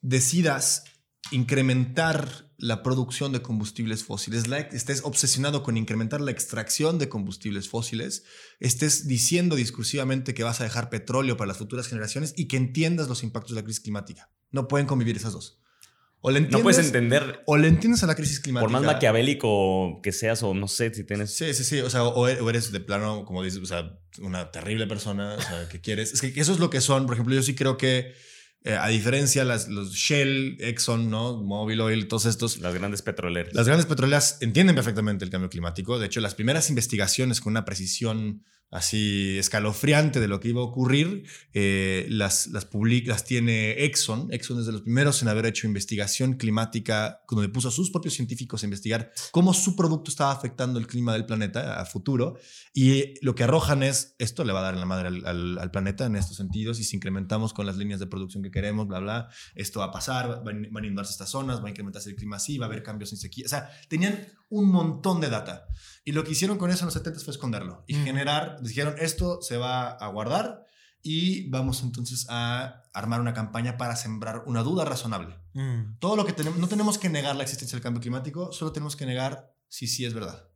[0.00, 0.84] decidas
[1.30, 8.24] incrementar la producción de combustibles fósiles, estés obsesionado con incrementar la extracción de combustibles fósiles,
[8.58, 13.08] estés diciendo discursivamente que vas a dejar petróleo para las futuras generaciones y que entiendas
[13.08, 14.32] los impactos de la crisis climática.
[14.50, 15.57] No pueden convivir esas dos.
[16.20, 17.42] O le entiendes, no puedes entender.
[17.46, 18.64] O le entiendes a la crisis climática.
[18.64, 21.34] Por más maquiavélico que seas, o no sé si tienes.
[21.34, 21.80] Sí, sí, sí.
[21.80, 25.68] O sea, o eres de plano, como dices, o sea, una terrible persona, o sea,
[25.68, 26.12] que quieres.
[26.12, 27.06] Es que eso es lo que son.
[27.06, 28.14] Por ejemplo, yo sí creo que,
[28.64, 31.40] eh, a diferencia, las, los Shell, Exxon, ¿no?
[31.40, 32.58] Mobil Oil, todos estos.
[32.58, 33.54] Las grandes petroleras.
[33.54, 36.00] Las grandes petroleras entienden perfectamente el cambio climático.
[36.00, 40.64] De hecho, las primeras investigaciones con una precisión así escalofriante de lo que iba a
[40.64, 42.68] ocurrir, eh, las, las,
[43.06, 44.28] las tiene Exxon.
[44.32, 48.14] Exxon es de los primeros en haber hecho investigación climática, donde puso a sus propios
[48.14, 52.36] científicos a investigar cómo su producto estaba afectando el clima del planeta a futuro.
[52.74, 56.06] Y lo que arrojan es, esto le va a dar en la madre al, planeta
[56.06, 59.28] en estos sentidos, y si incrementamos con las líneas de producción que queremos, bla, bla,
[59.54, 62.58] esto va a pasar, van, a inundarse estas zonas, va a incrementarse el clima así,
[62.58, 63.46] va a haber cambios en sequía.
[63.46, 65.66] O sea, tenían un montón de data.
[66.04, 69.42] Y lo que hicieron con eso en los 70 fue esconderlo y generar dijeron, esto
[69.42, 70.64] se va a guardar
[71.02, 75.36] y vamos entonces a armar una campaña para sembrar una duda razonable.
[75.54, 75.98] Mm.
[75.98, 78.96] Todo lo que tenemos, no tenemos que negar la existencia del cambio climático, solo tenemos
[78.96, 80.48] que negar si sí es verdad.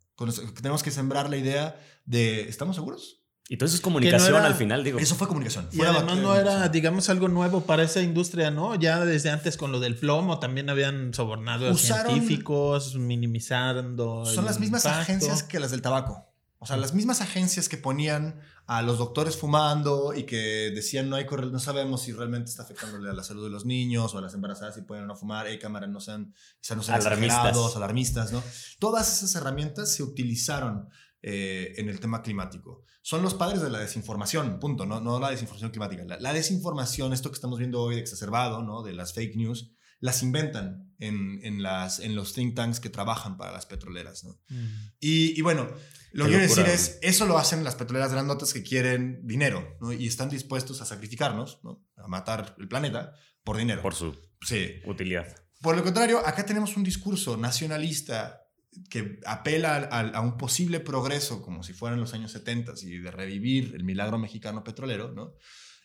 [0.54, 3.21] Tenemos que sembrar la idea de, ¿estamos seguros?
[3.48, 4.98] Y todo eso es comunicación al final, digo.
[4.98, 5.68] Eso fue comunicación.
[5.72, 8.74] Y además no era, digamos, algo nuevo para esa industria, ¿no?
[8.76, 14.24] Ya desde antes con lo del plomo también habían sobornado a científicos, minimizando.
[14.26, 16.32] Son las mismas agencias que las del tabaco.
[16.58, 21.16] O sea, las mismas agencias que ponían a los doctores fumando y que decían no
[21.16, 24.20] hay no sabemos si realmente está afectándole a la salud de los niños o a
[24.20, 26.32] las embarazadas si pueden o no fumar, hay cámaras no sean,
[26.76, 27.76] no sean alarmistas.
[27.76, 28.44] alarmistas, ¿no?
[28.78, 30.88] Todas esas herramientas se utilizaron
[31.22, 32.84] eh, en el tema climático.
[33.00, 36.04] Son los padres de la desinformación, punto, no, no la desinformación climática.
[36.18, 38.82] La, desinformación, esto que estamos viendo hoy exacerbado, ¿no?
[38.82, 43.36] De las fake news, las inventan en, en, las, en los think tanks que trabajan
[43.36, 44.40] para las petroleras, ¿no?
[44.48, 44.66] Mm.
[44.98, 45.68] Y, y bueno,
[46.12, 49.92] lo que quiero decir es, eso lo hacen las petroleras grandotas que quieren dinero ¿no?
[49.92, 51.84] y están dispuestos a sacrificarnos, ¿no?
[51.96, 53.80] a matar el planeta por dinero.
[53.80, 54.80] Por su sí.
[54.86, 55.34] utilidad.
[55.60, 58.41] Por lo contrario, acá tenemos un discurso nacionalista
[58.88, 63.74] que apela a, un posible progreso como si fueran los años 70 y de revivir
[63.74, 65.34] el milagro mexicano petrolero, ¿no?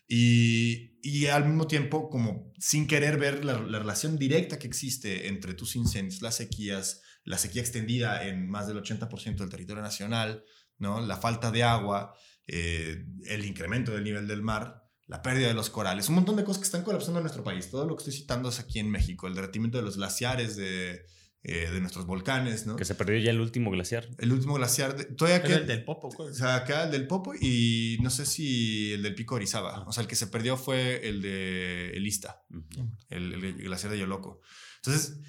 [0.06, 5.28] Y, y al mismo tiempo, como sin querer ver la, la relación directa que existe
[5.28, 10.44] entre tus incendios, las sequías, la sequía extendida en más del 80% del territorio nacional,
[10.78, 11.00] ¿no?
[11.04, 12.14] la falta de agua,
[12.46, 16.44] eh, el incremento del nivel del mar, la pérdida de los corales, un montón de
[16.44, 17.70] cosas que están colapsando en nuestro país.
[17.70, 21.04] Todo lo que estoy citando es aquí en México, el derretimiento de los glaciares, de,
[21.44, 22.76] eh, de nuestros volcanes, ¿no?
[22.76, 24.08] Que se perdió ya el último glaciar.
[24.18, 26.30] El último glaciar, de, todavía queda, el del Popo, pues.
[26.30, 29.84] o sea, queda el del Popo y no sé si el del Pico Orizaba.
[29.86, 32.90] O sea, el que se perdió fue el de el Ista, Ujú.
[33.10, 34.40] el, el glaciar de Yoloco.
[34.82, 35.20] Entonces,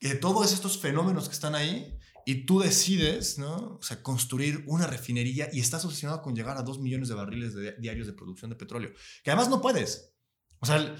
[0.00, 3.78] eh, todos estos fenómenos que están ahí y tú decides, ¿no?
[3.78, 7.54] O sea, construir una refinería y estás obsesionado con llegar a dos millones de barriles
[7.54, 8.92] de- diarios de producción de petróleo,
[9.24, 10.14] que además no puedes.
[10.60, 10.94] O sea, el-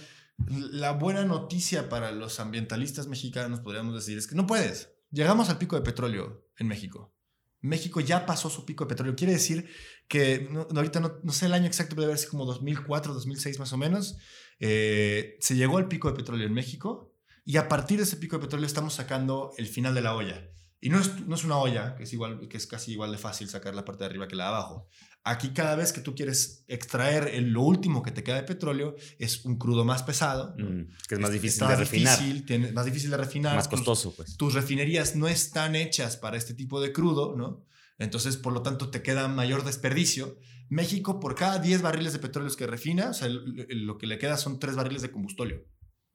[0.46, 4.92] la buena noticia para los ambientalistas mexicanos, podríamos decir, es que no puedes.
[5.11, 7.14] Llegamos al pico de petróleo en México.
[7.61, 9.16] México ya pasó su pico de petróleo.
[9.16, 9.68] Quiere decir
[10.07, 13.59] que, no, ahorita no, no sé el año exacto, pero debe haber como 2004, 2006
[13.59, 14.16] más o menos,
[14.61, 18.37] eh, se llegó al pico de petróleo en México y a partir de ese pico
[18.37, 20.51] de petróleo estamos sacando el final de la olla.
[20.81, 23.18] Y no es, no es una olla, que es, igual, que es casi igual de
[23.18, 24.88] fácil sacar la parte de arriba que la de abajo.
[25.24, 28.94] Aquí cada vez que tú quieres extraer el- lo último que te queda de petróleo
[29.18, 30.54] es un crudo más pesado.
[30.57, 32.18] Mm, que es más Está difícil de refinar.
[32.18, 33.54] difícil, tiene- más difícil de refinar.
[33.57, 34.37] Más tus- costoso, pues.
[34.37, 37.64] tus refinerías no están hechas para este tipo de crudo, ¿no?
[37.98, 40.38] Entonces, por lo tanto, te queda mayor desperdicio.
[40.70, 44.07] México, por cada 10 barriles de petróleo que refina, o sea, el- el- lo que
[44.07, 45.64] le queda son 3 barriles de combustóleo.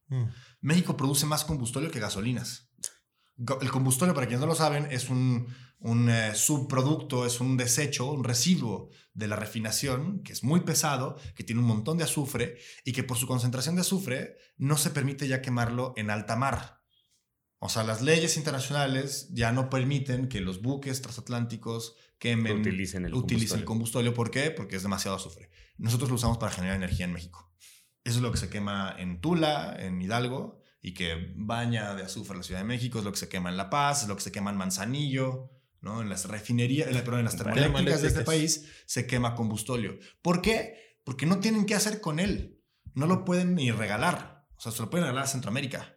[0.08, 0.24] Mm.
[0.62, 2.70] México produce más combustóleo que gasolinas.
[3.62, 5.48] El combustóleo, para quienes no lo saben, es un,
[5.84, 11.18] un, eh, subproducto, es un desecho, un residuo de la refinación, que es muy pesado,
[11.36, 14.90] que tiene un montón de azufre y que por su concentración de azufre no se
[14.92, 16.82] permite ya quemarlo en alta mar.
[17.60, 23.14] O sea, las leyes internacionales ya no permiten que los buques transatlánticos quemen, Utilicen el
[23.14, 23.66] utilicen combustóleo.
[23.66, 24.14] combustóleo.
[24.14, 24.52] ¿Por qué?
[24.52, 25.50] Porque es demasiado azufre.
[25.78, 27.54] Nosotros lo usamos para generar energía en México.
[28.06, 32.38] Eso es lo que se quema en Tula, en Hidalgo, y que baña de azufre
[32.38, 34.22] la Ciudad de México, es lo que se quema en La Paz, es lo que
[34.22, 35.50] se quema en Manzanillo,
[35.84, 36.02] ¿no?
[36.02, 40.00] En las refinerías, en la- perdón, en las termoeléctricas de este país se quema combustóleo.
[40.24, 40.98] ¿Por qué?
[41.04, 42.60] Porque no tienen qué hacer con él.
[42.96, 44.48] No lo pueden ni regalar.
[44.56, 45.96] O sea, se lo pueden regalar a Centroamérica.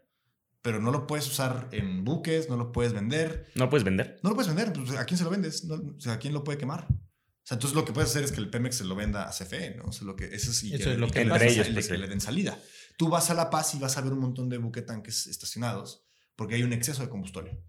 [0.60, 3.46] Pero no lo puedes usar en buques, no lo puedes vender.
[3.54, 4.18] No puedes vender.
[4.24, 4.72] No lo puedes vender.
[4.72, 5.64] pues, ¿A quién se lo vendes?
[5.64, 6.88] No, o sea, ¿A quién lo puede quemar?
[6.90, 9.30] O sea, entonces lo que puedes hacer es que el Pemex se lo venda a
[9.30, 9.84] CFE, ¿no?
[9.84, 11.86] O sea, lo que, eso sí, Eso que, es lo que le entre ellos, pues,
[11.86, 12.00] que sí.
[12.00, 12.58] le den salida.
[12.98, 16.56] Tú vas a La Paz y vas a ver un montón de buquetanques estacionados porque
[16.56, 17.62] hay un exceso de combustible.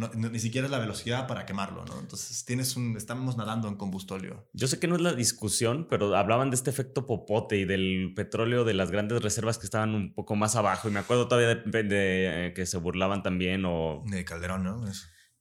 [0.00, 2.00] No- no- ni siquiera es la velocidad para quemarlo, ¿no?
[2.00, 4.48] Entonces tienes un, estamos nadando en combustóleo.
[4.52, 8.12] Yo sé que no es la discusión, pero hablaban de este efecto popote y del
[8.16, 10.88] petróleo de las grandes reservas que estaban un poco más abajo.
[10.88, 14.02] Y me acuerdo todavía de, de, eh, que se burlaban también o...
[14.06, 14.82] De Calderón, ¿no?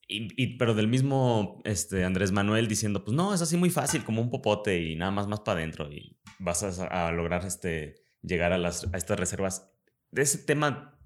[0.08, 4.04] Y, y- pero del mismo este, Andrés Manuel diciendo, pues no, es así muy fácil,
[4.04, 7.96] como un popote y nada más más para adentro y vas a, a lograr este,
[8.24, 9.70] llegar a, las, a estas reservas.
[10.12, 10.98] De ese tema,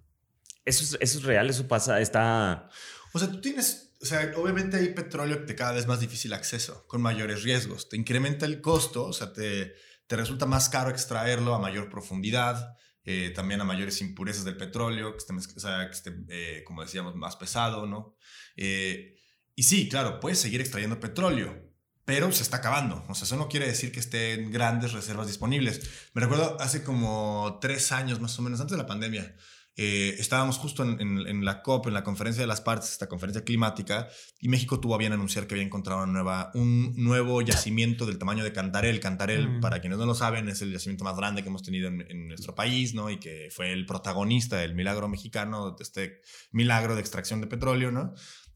[0.63, 2.69] eso es, eso es real, eso pasa, está...
[3.13, 6.33] O sea, tú tienes, o sea, obviamente hay petróleo que te cada vez más difícil
[6.33, 7.87] acceso, con mayores riesgos.
[7.87, 9.75] Te incrementa el costo, o sea, te,
[10.07, 15.11] te resulta más caro extraerlo a mayor profundidad, eh, también a mayores impurezas del petróleo,
[15.11, 18.15] que esté, o sea, que esté eh, como decíamos, más pesado, ¿no?
[18.55, 19.15] Eh,
[19.55, 21.71] y sí, claro, puedes seguir extrayendo petróleo,
[22.05, 23.05] pero se está acabando.
[23.07, 25.81] O sea, eso no quiere decir que esté en grandes reservas disponibles.
[26.13, 29.35] Me recuerdo hace como tres años más o menos, antes de la pandemia,
[29.75, 33.07] eh, estábamos justo en, en- en la COP, en la conferencia de las partes, esta
[33.07, 34.07] conferencia climática,
[34.39, 38.17] y México tuvo a bien anunciar que había encontrado una nueva, un nuevo yacimiento del
[38.17, 38.99] tamaño de Cantarel.
[38.99, 39.61] Cantarel, Mm.
[39.61, 42.27] para quienes no lo saben, es el yacimiento más grande que hemos tenido en, en
[42.27, 43.09] nuestro país, ¿no?
[43.09, 47.91] Y que fue el protagonista del milagro mexicano, de este milagro de extracción de petróleo,
[47.91, 48.13] ¿no?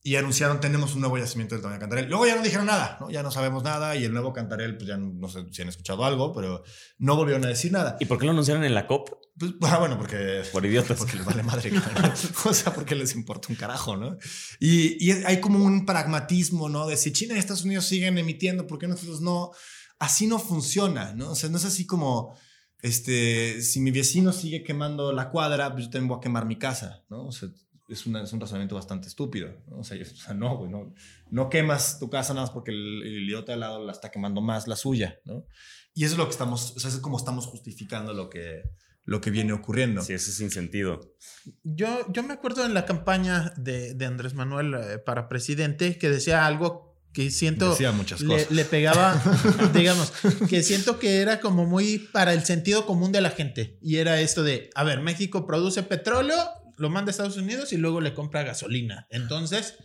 [0.08, 2.08] Y anunciaron, tenemos un nuevo yacimiento del tamaño de Cantarel.
[2.08, 3.10] Luego ya no dijeron nada, ¿no?
[3.10, 5.68] Ya no sabemos nada y el nuevo Cantarel, pues ya no, no sé si han
[5.68, 6.64] escuchado algo, pero
[6.98, 7.98] no volvieron a decir nada.
[8.00, 9.10] ¿Y por qué lo anunciaron en la COP?
[9.38, 10.44] Pues, ah, bueno, porque...
[10.54, 10.98] Por idiotas.
[10.98, 11.72] Porque les vale madre.
[11.72, 12.14] cabrón.
[12.46, 14.18] o sea, porque les importa un carajo, ¿no?
[14.62, 16.88] Y, y hay como un pragmatismo, ¿no?
[16.88, 19.52] De si China y Estados Unidos siguen emitiendo, ¿por qué nosotros no?
[20.00, 21.32] Así no funciona, ¿no?
[21.32, 22.34] O sea, no es así como,
[22.82, 26.58] este, si mi vecino sigue quemando la cuadra, pues yo también voy a quemar mi
[26.58, 27.26] casa, ¿no?
[27.26, 27.50] O sea,
[27.88, 29.80] es, una- es un razonamiento bastante estúpido, ¿no?
[29.80, 30.94] O sea, yo- o sea, no, güey, no,
[31.32, 34.42] no quemas tu casa nada más porque el, el idiota al lado la está quemando
[34.42, 35.46] más la suya, ¿no?
[35.94, 38.62] Y eso es lo que estamos, o sea, es como estamos justificando lo que,
[39.04, 40.02] lo que viene ocurriendo.
[40.04, 41.16] Sí, eso es sin sentido.
[41.64, 46.10] Yo, yo me acuerdo en la campaña de, de Andrés Manuel eh, para presidente que
[46.10, 48.52] decía algo que siento Decía muchas le, cosas.
[48.52, 49.20] le pegaba,
[49.74, 50.12] digamos,
[50.48, 53.80] que siento que era como muy para el sentido común de la gente.
[53.82, 56.38] Y era esto de, a ver, México produce petróleo,
[56.78, 59.08] lo manda a Estados Unidos y luego le compra gasolina.
[59.10, 59.76] Entonces,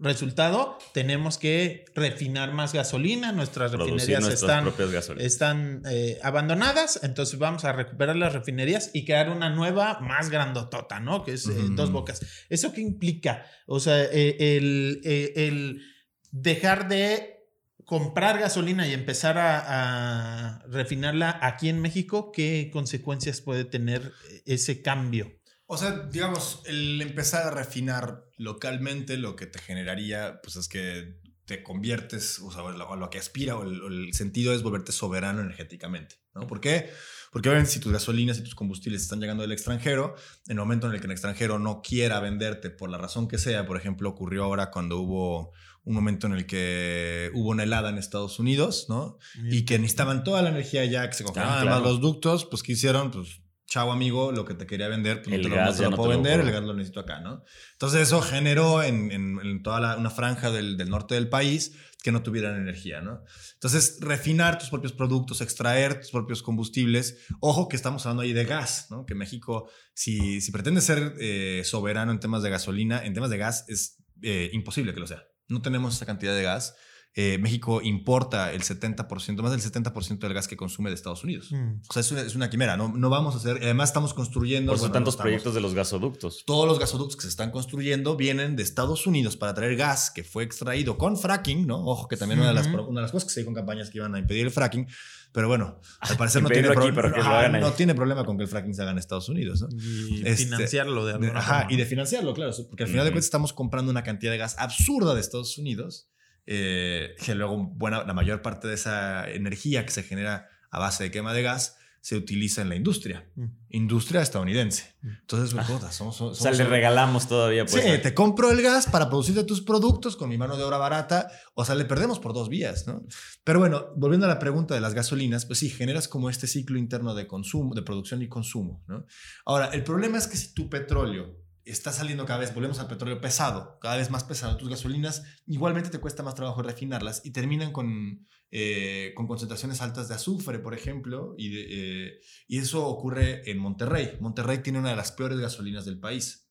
[0.00, 7.72] resultado, tenemos que refinar más gasolina, nuestras Producir refinerías están eh, abandonadas, entonces vamos a
[7.72, 11.24] recuperar las refinerías y crear una nueva más grandotota, ¿no?
[11.24, 12.20] Que es eh, dos bocas.
[12.48, 13.44] ¿Eso qué implica?
[13.66, 15.82] O sea, eh, el, eh, el
[16.30, 17.38] dejar de
[17.84, 24.12] comprar gasolina y empezar a, refinarla aquí en México, ¿qué consecuencias puede tener
[24.44, 25.37] ese cambio?
[25.70, 31.20] O sea, digamos, el empezar a refinar localmente lo que te generaría, pues es que
[31.44, 36.22] te conviertes, o sea, a lo, que aspira, o el, sentido es volverte soberano energéticamente,
[36.34, 36.46] ¿no?
[36.46, 36.88] ¿Por qué?
[37.30, 40.14] Porque obviamente si tus gasolinas y tus combustibles están llegando del extranjero,
[40.46, 43.36] en el momento en el que el extranjero no quiera venderte por la razón que
[43.36, 45.52] sea, por ejemplo, ocurrió ahora cuando hubo
[45.84, 49.18] un momento en el que hubo una helada en Estados Unidos, ¿no?
[49.50, 52.72] Y que necesitaban toda la energía ya, que se congelaban ah, los ductos, pues ¿qué
[52.72, 53.10] hicieron?
[53.10, 56.50] Pues chao amigo, lo que te quería vender, pues no te lo, puedo vender, el
[56.50, 57.44] gas lo necesito acá, ¿no?
[57.72, 62.22] Entonces eso generó en, en, toda una franja del, del, norte del país que no
[62.22, 63.22] tuvieran energía, ¿no?
[63.54, 67.26] Entonces, refinar tus propios productos, extraer tus propios combustibles.
[67.40, 69.04] Ojo que estamos hablando ahí de gas, ¿no?
[69.04, 73.36] Que México, si, si pretende ser eh, soberano en temas de gasolina, en temas de
[73.36, 75.24] gas es eh, imposible que lo sea.
[75.48, 76.74] No tenemos esa cantidad de gas.
[77.20, 81.50] Eh, México importa el 70%, más del 70% del gas que consume de Estados Unidos.
[81.50, 81.80] Mm.
[81.88, 84.70] O sea, es una, es una, quimera, no, no vamos a hacer, además estamos construyendo...
[84.70, 86.44] Por eso tantos proyectos de los gasoductos.
[86.46, 90.22] Todos los gasoductos que se están construyendo vienen de Estados Unidos para traer gas que
[90.22, 91.84] fue extraído con fracking, ¿no?
[91.86, 93.98] Ojo que también una, de las, una de las cosas que se con campañas que
[93.98, 94.86] iban a impedir el fracking,
[95.32, 98.92] pero bueno, al parecer no tiene, no tiene, problema con que el fracking se haga
[98.92, 99.62] en Estados Unidos.
[99.62, 99.68] ¿no?
[99.72, 103.24] Y este, financiarlo de alguna Ajá, y de financiarlo, claro, porque al final de cuentas
[103.24, 106.08] estamos comprando una cantidad de gas absurda de Estados Unidos
[106.50, 111.04] eh, que luego buena, la mayor parte de esa energía que se genera a base
[111.04, 113.44] de quema de gas se utiliza en la industria, mm.
[113.68, 114.94] industria estadounidense.
[115.02, 115.08] Mm.
[115.20, 115.92] Entonces, ah.
[115.92, 117.66] somos, O sea, le regalamos todavía.
[117.66, 120.78] Pues, sí, te compro el gas para producirte tus productos con mi mano de obra
[120.78, 123.04] barata, o sea, le perdemos por dos vías, ¿no?
[123.44, 126.78] Pero bueno, volviendo a la pregunta de las gasolinas, pues sí, generas como este ciclo
[126.78, 129.04] interno de consumo, de producción y consumo, ¿no?
[129.44, 131.36] Ahora, el problema es que si tu petróleo
[131.70, 134.56] está saliendo cada vez, volvemos al petróleo pesado, cada vez más pesado.
[134.56, 140.08] Tus gasolinas igualmente te cuesta más trabajo refinarlas y terminan con, eh, con concentraciones altas
[140.08, 144.16] de azufre, por ejemplo, y, eh, y, eso ocurre en Monterrey.
[144.20, 146.48] Monterrey tiene una de las peores gasolinas del país.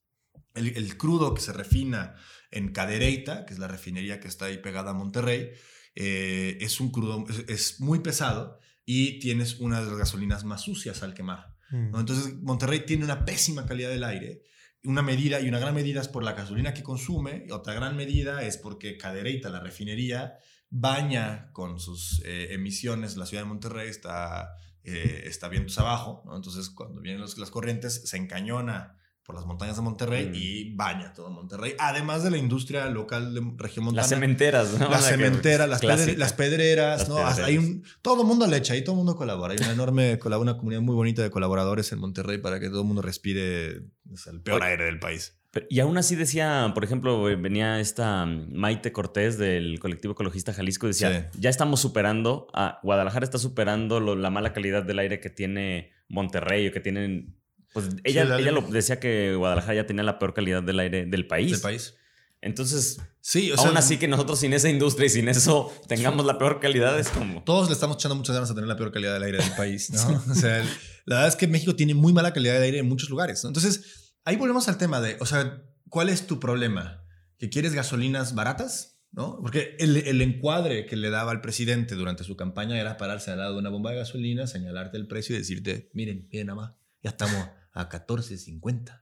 [0.54, 2.16] El, crudo que se refina
[2.52, 5.52] en Cadereyta, que es la refinería que está ahí pegada a Monterrey,
[5.96, 11.04] eh, es un crudo, es, muy pesado y tienes una de las gasolinas más sucias
[11.04, 11.56] al quemar.
[11.72, 11.96] Mm.
[11.96, 14.44] Entonces, Monterrey tiene una pésima calidad del aire
[14.88, 17.98] una medida y una gran medida es por la gasolina que consume y otra gran
[17.98, 20.38] medida es porque Cadereyta, la refinería,
[20.70, 26.70] baña con sus eh, emisiones la ciudad de Monterrey, está, eh, está vientos abajo, entonces
[26.70, 28.97] cuando vienen las corrientes se encañona
[29.28, 30.36] por las montañas de Monterrey mm.
[30.36, 34.04] y baña todo Monterrey, además de la industria local de región montana.
[34.04, 34.90] Las cementeras, ¿no?
[34.90, 35.84] Las cementeras, las,
[36.18, 37.18] las, pedreras, ¿no?
[37.28, 39.52] Hay un, todo el mundo le echa y todo el mundo colabora.
[39.52, 42.88] Hay una enorme, una comunidad muy bonita de colaboradores en Monterrey para que todo el
[42.88, 45.38] mundo respire el peor aire del país.
[45.70, 51.32] Y aún así decía, por ejemplo, venía esta Maite Cortés del colectivo ecologista Jalisco, decía,
[51.38, 56.68] ya estamos superando, a Guadalajara está superando la mala calidad del aire que tiene Monterrey
[56.68, 57.37] o que tienen
[57.78, 61.28] pues ella, ella lo decía que Guadalajara ya tenía la peor calidad del aire del
[61.28, 61.52] país.
[61.52, 61.94] Del país.
[62.42, 66.40] Entonces, sí, o aún así que nosotros sin esa industria y sin eso tengamos la
[66.40, 67.44] peor calidad es como...
[67.44, 69.92] Todos le estamos echando muchas ganas a tener la peor calidad del aire del país,
[69.92, 70.24] ¿no?
[70.32, 70.64] o sea,
[71.06, 74.16] la verdad es que México tiene muy mala calidad de aire en muchos lugares, Entonces,
[74.26, 77.06] ahí volvemos al tema de, o sea, ¿cuál es tu problema?
[77.38, 79.04] ¿Que quieres gasolinas baratas?
[79.12, 79.40] ¿No?
[79.40, 83.38] Porque el, el encuadre que le daba al presidente durante su campaña era pararse al
[83.38, 87.12] lado de una bomba de gasolina, señalarte el precio y decirte, miren, miren, más, ya
[87.12, 87.48] estamos
[87.80, 89.02] a 14.50.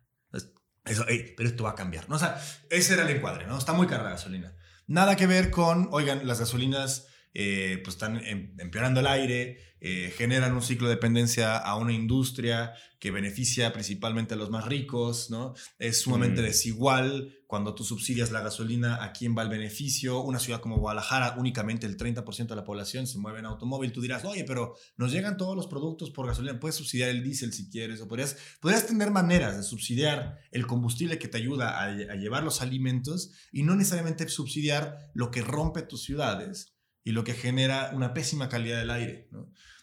[0.85, 1.03] Eso,
[1.35, 2.07] pero esto va a cambiar.
[2.09, 2.15] ¿no?
[2.15, 3.57] O sea, ese era el encuadre, ¿no?
[3.57, 4.55] Está muy cara la gasolina.
[4.85, 7.07] Nada que ver con, oigan, las gasolinas
[7.37, 11.91] eh, pues están em, empeorando el aire, eh, generan un ciclo de dependencia a una
[11.91, 15.53] industria que beneficia principalmente a los más ricos, ¿no?
[15.77, 16.45] Es sumamente mm.
[16.45, 20.21] desigual cuando tú subsidias la gasolina, ¿a quién va el beneficio?
[20.21, 23.91] Una ciudad como Guadalajara, únicamente el 30% de la población se mueve en automóvil.
[23.91, 27.51] Tú dirás, oye, pero nos llegan todos los productos por gasolina, puedes subsidiar el diésel
[27.51, 31.83] si quieres, o podrías, podrías tener maneras de subsidiar el combustible que te ayuda a,
[31.83, 36.74] a llevar los alimentos y no necesariamente subsidiar lo que rompe tus ciudades
[37.05, 39.29] y lo que genera una pésima calidad del aire.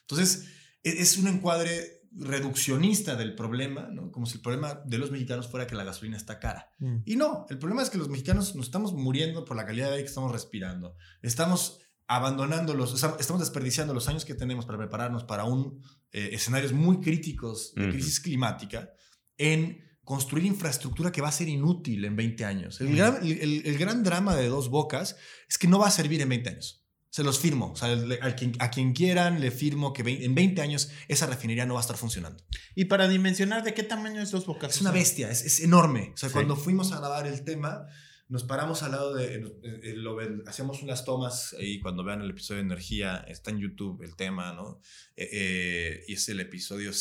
[0.00, 0.48] Entonces,
[0.82, 4.12] e-, es un encuadre reduccionista del problema, ¿no?
[4.12, 6.70] como si el problema de los mexicanos fuera que la gasolina está cara.
[6.78, 6.96] Mm.
[7.06, 9.92] Y no, el problema es que los mexicanos nos estamos muriendo por la calidad de
[9.92, 10.96] aire que estamos respirando.
[11.22, 16.72] Estamos abandonando los, estamos desperdiciando los años que tenemos para prepararnos para un eh, escenarios
[16.72, 18.90] muy críticos de crisis climática
[19.38, 22.80] en construir infraestructura que va a ser inútil en 20 años.
[22.80, 25.16] El, gran, el gran drama de dos bocas
[25.48, 26.81] es que no va a servir en 20 años.
[27.12, 27.72] Se los firmo.
[27.72, 31.66] O sea, a quien, a quien quieran le firmo que en 20 años esa refinería
[31.66, 32.42] no va a estar funcionando.
[32.74, 34.74] Y para dimensionar de qué tamaño es Dos Bocas.
[34.74, 36.12] Es una bestia, es, es enorme.
[36.14, 37.86] O sea, cuando fuimos a grabar el tema,
[38.30, 42.30] nos paramos al lado de, eh, eh, lo hacíamos unas tomas y cuando vean el
[42.30, 44.80] episodio de energía, está en YouTube el tema, ¿no?
[45.14, 46.92] Eh, y es el episodio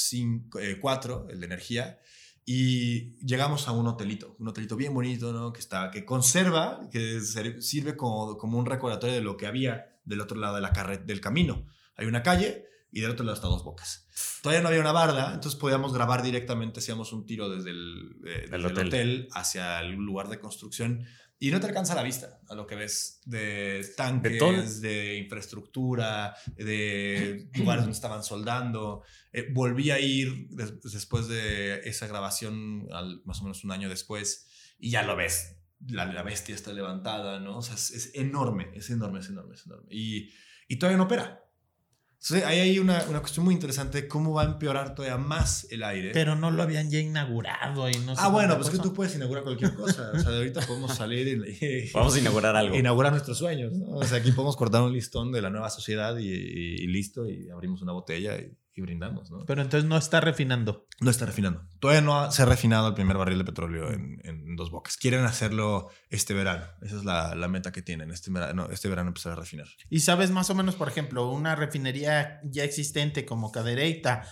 [0.81, 2.01] 4, el de energía.
[2.45, 5.53] Y llegamos a un hotelito, un hotelito bien bonito, ¿no?
[5.53, 10.21] Que, está, que conserva, que sirve como, como un recordatorio de lo que había del
[10.21, 11.65] otro lado de la carret del camino.
[11.95, 14.07] Hay una calle y del otro lado está dos bocas.
[14.41, 19.29] Todavía no había una barda, entonces podíamos grabar directamente, hacíamos un tiro desde el, hotel.
[19.33, 21.05] hacia el lugar de construcción
[21.43, 27.49] y no te alcanza la vista a lo que ves de tanques, de, infraestructura, de
[27.55, 29.01] lugares donde estaban soldando.
[29.33, 32.87] Eh, volví a ir después de esa grabación,
[33.25, 35.55] más o menos un año después, y ya lo ves.
[35.87, 37.57] La, la bestia está levantada, ¿no?
[37.57, 39.87] O sea, es, enorme, es enorme, es enorme, es enorme.
[39.89, 40.29] Y,
[40.67, 41.43] y todavía no opera.
[42.21, 45.81] Entonces, ahí hay una, una, cuestión muy interesante, cómo va a empeorar todavía más el
[45.81, 46.11] aire.
[46.13, 49.43] Pero no lo habían ya inaugurado y no Ah, bueno, pues que tú puedes inaugurar
[49.43, 50.11] cualquier cosa.
[50.13, 51.89] O sea, de ahorita podemos salir y...
[51.93, 52.75] Vamos a inaugurar algo.
[52.75, 53.87] Inaugurar nuestros sueños, ¿no?
[53.95, 57.49] O sea, aquí podemos cortar un listón de la nueva sociedad y, y listo, y
[57.49, 59.45] abrimos una botella y y brindamos, ¿no?
[59.45, 60.87] Pero entonces no está refinando.
[61.01, 61.67] No está refinando.
[61.79, 64.95] Todavía no se ha refinado el primer barril de petróleo en, en dos bocas.
[64.95, 66.65] Quieren hacerlo este verano.
[66.81, 68.11] Esa es la, la, meta que tienen.
[68.11, 69.67] Este verano, este verano empezar a refinar.
[69.89, 74.23] Y sabes más o menos, por ejemplo, una refinería ya existente como Cadereyta,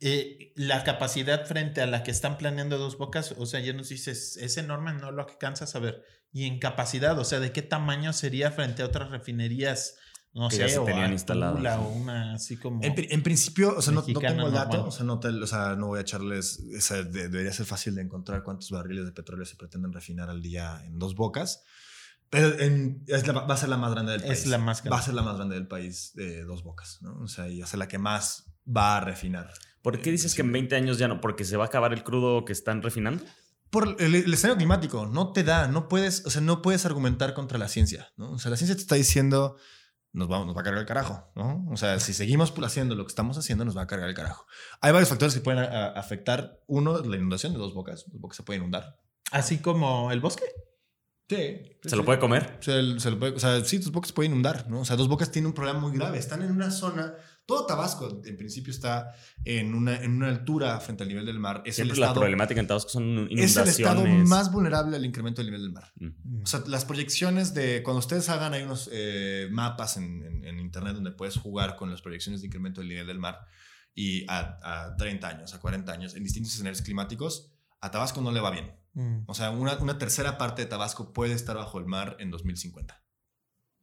[0.00, 3.88] eh, la capacidad frente a la que están planeando dos bocas, o sea, ya nos
[3.88, 6.04] dices, es enorme, no lo alcanzas a ver.
[6.30, 9.96] Y en capacidad, o sea, ¿de qué tamaño sería frente a otras refinerías?
[10.36, 11.78] No sé, se o tenían instaladas.
[11.78, 12.80] O una así como.
[12.82, 15.98] En, principio, o sea, no, tengo el dato, o sea, no, o sea, no voy
[15.98, 16.62] a echarles.
[16.76, 20.42] O sea, debería ser fácil de encontrar cuántos barriles de petróleo se pretenden refinar al
[20.42, 21.64] día en dos bocas.
[22.28, 24.40] Pero es va a ser la más grande del país.
[24.40, 24.90] Es la más grande.
[24.90, 27.18] Va a ser la más grande del país de dos bocas, ¿no?
[27.22, 29.50] O sea, y va a ser la que más va a refinar.
[29.80, 31.22] ¿Por qué dices que en 20 años ya no?
[31.22, 33.24] ¿Porque se va a acabar el crudo que están refinando?
[33.70, 37.32] Por el, el, escenario climático, no te da, no puedes, o sea, no puedes argumentar
[37.32, 38.32] contra la ciencia, ¿no?
[38.32, 39.56] O sea, la ciencia te está diciendo,
[40.16, 41.66] nos va, nos va a cargar el carajo, ¿no?
[41.70, 44.46] O sea, si seguimos haciendo lo que estamos haciendo, nos va a cargar el carajo.
[44.80, 46.58] Hay varios factores que pueden afectar.
[46.66, 48.06] Uno, la inundación de dos bocas.
[48.08, 48.98] Dos bocas se puede inundar.
[49.30, 50.46] ¿Así como el bosque?
[51.28, 51.78] Sí.
[51.84, 52.56] ¿Se lo puede comer?
[52.60, 54.80] Se, se lo puede, o sea, sí, dos bocas se pueden inundar, ¿no?
[54.80, 56.18] O sea, dos bocas tienen un problema muy grave.
[56.18, 57.14] Están en una zona
[57.46, 61.62] todo Tabasco, en principio, está en una, en una altura frente al nivel del mar.
[61.64, 63.50] Es Siempre el estado, la problemática en Tabasco son inundaciones.
[63.50, 65.92] Es el estado más vulnerable al incremento del nivel del mar.
[65.94, 66.42] Mm.
[66.42, 67.84] O sea, las proyecciones de...
[67.84, 72.02] Cuando ustedes hagan, hay unos eh, mapas en, en, internet donde puedes jugar con las
[72.02, 73.46] proyecciones de incremento del nivel del mar
[73.94, 78.32] y a, a 30 años, a 40 años, en distintos escenarios climáticos, a Tabasco no
[78.32, 78.72] le va bien.
[78.94, 79.22] Mm.
[79.26, 83.05] O sea, una, una tercera parte de Tabasco puede estar bajo el mar en 2050.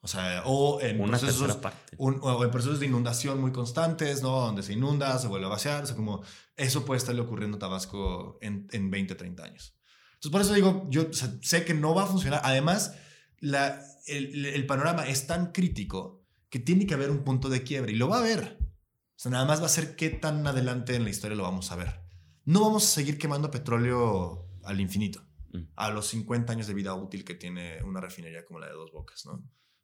[0.06, 1.58] O sea, o en, procesos,
[1.98, 4.42] o en procesos de inundación muy constantes, ¿no?
[4.42, 5.84] Donde se inunda, se vuelve a vaciar.
[5.84, 6.22] O sea, como
[6.58, 9.78] eso puede estarle ocurriendo a Tabasco en, en 20, 30 años.
[10.16, 12.42] Entonces, por eso digo, yo sé que no va a funcionar.
[12.44, 12.98] Además,
[13.40, 17.94] la, el, el, panorama es tan crítico que tiene que haber un punto de quiebre
[17.94, 18.58] y lo va a haber.
[18.60, 21.72] O sea, nada más va a ser qué tan adelante en la historia lo vamos
[21.72, 22.02] a ver.
[22.44, 25.62] No vamos a seguir quemando petróleo al infinito, mm.
[25.78, 28.92] a los 50 años de vida útil que tiene una refinería como la de Dos
[28.92, 29.42] Bocas, ¿no?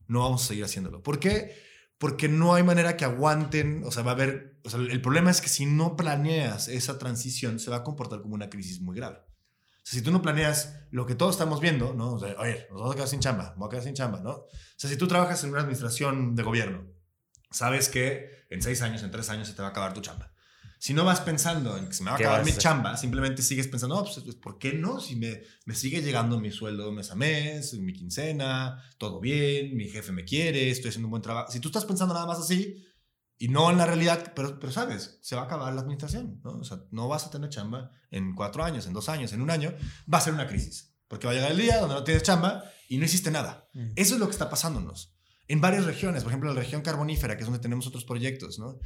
[0.09, 1.01] No vamos a seguir haciéndolo.
[1.01, 1.55] ¿Por qué?
[1.97, 5.49] Porque no hay manera que aguanten, o sea, va a haber, el problema es que
[5.49, 9.17] si no planeas esa transición, se va a comportar como una crisis muy grave.
[9.19, 12.13] O sea, si tú no planeas lo que todos estamos viendo, ¿no?
[12.13, 12.35] O sea,
[12.69, 14.31] nos vamos a quedar sin chamba, vamos a quedar sin chamba, ¿no?
[14.31, 16.87] O sea, si tú trabajas en una administración de gobierno,
[17.51, 20.33] sabes que en seis años, en tres años se te va a acabar tu chamba.
[20.81, 23.67] Si no vas pensando en que se me va a acabar mi chamba, simplemente sigues
[23.67, 25.01] pensando, no, pues, ¿por qué no?
[25.01, 29.89] Si me, me sigue llegando mi sueldo mes a mes, mi quincena, todo bien, mi
[29.89, 31.51] jefe me quiere, estoy haciendo un buen trabajo.
[31.51, 32.87] Si tú estás pensando nada más así
[33.37, 36.51] y no en la realidad, pero, pero sabes, se va a acabar la administración, ¿no?
[36.51, 39.51] O sea, no vas a tener chamba en cuatro años, en dos años, en un
[39.51, 39.73] año,
[40.11, 40.95] va a ser una crisis.
[41.09, 43.67] Porque va a llegar el día donde no tienes chamba y no hiciste nada.
[43.73, 43.91] Mm.
[43.97, 45.13] Eso es lo que está pasándonos.
[45.49, 48.79] En varias regiones, por ejemplo, la región carbonífera, que es donde tenemos otros proyectos, ¿no?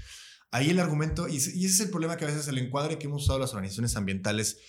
[0.54, 3.24] Ahí el argumento, y, ese es el problema que a veces el encuadre que hemos
[3.24, 4.60] usado las organizaciones ambientales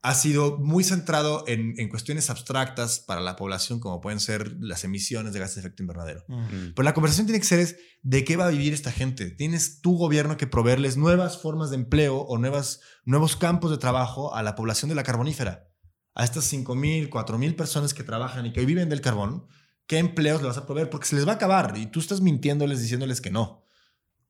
[0.00, 4.84] ha sido muy centrado en, en, cuestiones abstractas para la población, como pueden ser las
[4.84, 6.22] emisiones de gases de efecto invernadero.
[6.28, 6.74] Mm.
[6.76, 9.32] Pero la conversación tiene que ser es de qué va a vivir esta gente.
[9.32, 14.32] Tienes tu gobierno que proveerles nuevas formas de empleo o nuevas, nuevos campos de trabajo
[14.32, 15.72] a la población de la carbonífera.
[16.14, 19.48] A estas 5.000, 4.000 personas que trabajan y que hoy viven del carbón,
[19.88, 20.88] ¿qué empleos le vas a proveer?
[20.88, 23.65] Porque se les va a acabar y tú estás mintiéndoles diciéndoles que no.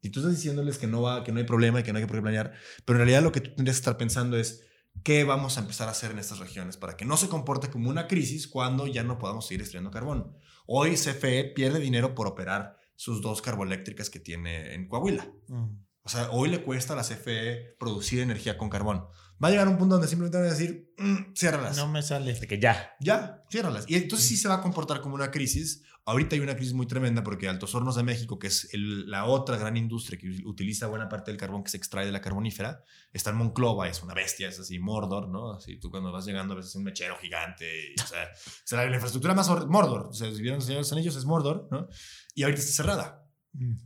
[0.00, 2.06] Y tú estás diciéndoles que no, va, que no hay problema y que no hay
[2.06, 2.52] que planear,
[2.84, 4.62] pero en realidad lo que tú tendrías que estar pensando es
[5.02, 7.90] qué vamos a empezar a hacer en estas regiones para que no se comporte como
[7.90, 10.36] una crisis cuando ya no podamos seguir extrayendo carbón.
[10.66, 15.30] Hoy CFE pierde dinero por operar sus dos carboeléctricas que tiene en Coahuila.
[15.48, 15.86] Mm.
[16.02, 19.06] O sea, hoy le cuesta a la CFE producir energía con carbón.
[19.42, 21.76] Va a llegar un punto donde simplemente van a decir, mm, ciérralas.
[21.76, 22.32] No me sale.
[22.32, 22.96] De que ya.
[23.00, 23.84] Ya, ciérralas.
[23.88, 25.82] Y entonces sí se va a comportar como una crisis.
[26.06, 29.24] Ahorita hay una crisis muy tremenda porque Altos Hornos de México, que es el- la
[29.24, 32.84] otra gran industria que utiliza buena parte del carbón que se extrae de la carbonífera,
[33.12, 35.52] está en Monclova, es una bestia, es así, Mordor, ¿no?
[35.52, 37.66] Así tú cuando vas llegando a veces es un mechero gigante.
[37.92, 38.30] y, o sea,
[38.86, 40.06] la, infraestructura más Mordor.
[40.06, 41.88] O sea, si vieron Señor de los Anillos es Mordor, ¿no?
[42.34, 43.25] Y ahorita está cerrada.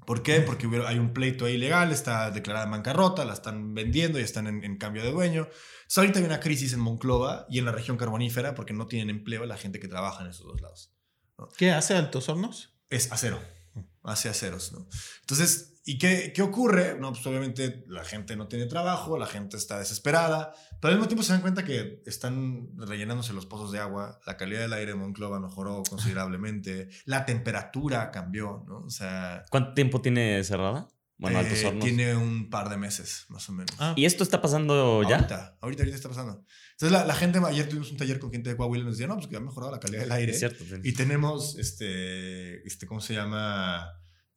[0.06, 0.40] ¿Por qué?
[0.40, 4.46] Porque hay un pleito ahí legal, está declarada en bancarrota, la están vendiendo y están
[4.46, 5.42] en, en cambio de dueño.
[5.42, 9.10] Entonces, ahorita hay una crisis en Monclova y en la región carbonífera porque no tienen
[9.10, 10.92] empleo la gente que trabaja en esos dos lados.
[11.56, 12.74] ¿Qué hace Altos Hornos?
[12.90, 13.40] Es acero,
[14.02, 14.88] hace aceros, ¿no?
[15.20, 16.96] Entonces, ¿y qué, qué ocurre?
[17.00, 21.08] No, pues obviamente la gente no tiene trabajo, la gente está desesperada, pero al mismo
[21.08, 24.92] tiempo se dan cuenta que están rellenándose los pozos de agua, la calidad del aire
[24.92, 28.84] en Monclova mejoró considerablemente, la temperatura cambió, ¿no?
[28.84, 30.86] O sea, ¿Cuánto tiempo tiene cerrada?
[31.18, 31.84] Bueno, eh, Altos Hornos.
[31.84, 33.74] Tiene un par de meses, más o menos.
[33.80, 35.16] Ah, ¿Y esto está pasando ya?
[35.16, 36.44] Ahorita, ahorita, ahorita está pasando.
[36.70, 39.08] Entonces, la, la gente, ayer tuvimos un taller con gente de Coahuila y nos decía,
[39.08, 40.30] no, pues que ha mejorado la calidad del aire.
[40.30, 40.64] Es cierto.
[40.84, 43.90] Y tenemos, este, este, ¿cómo se llama?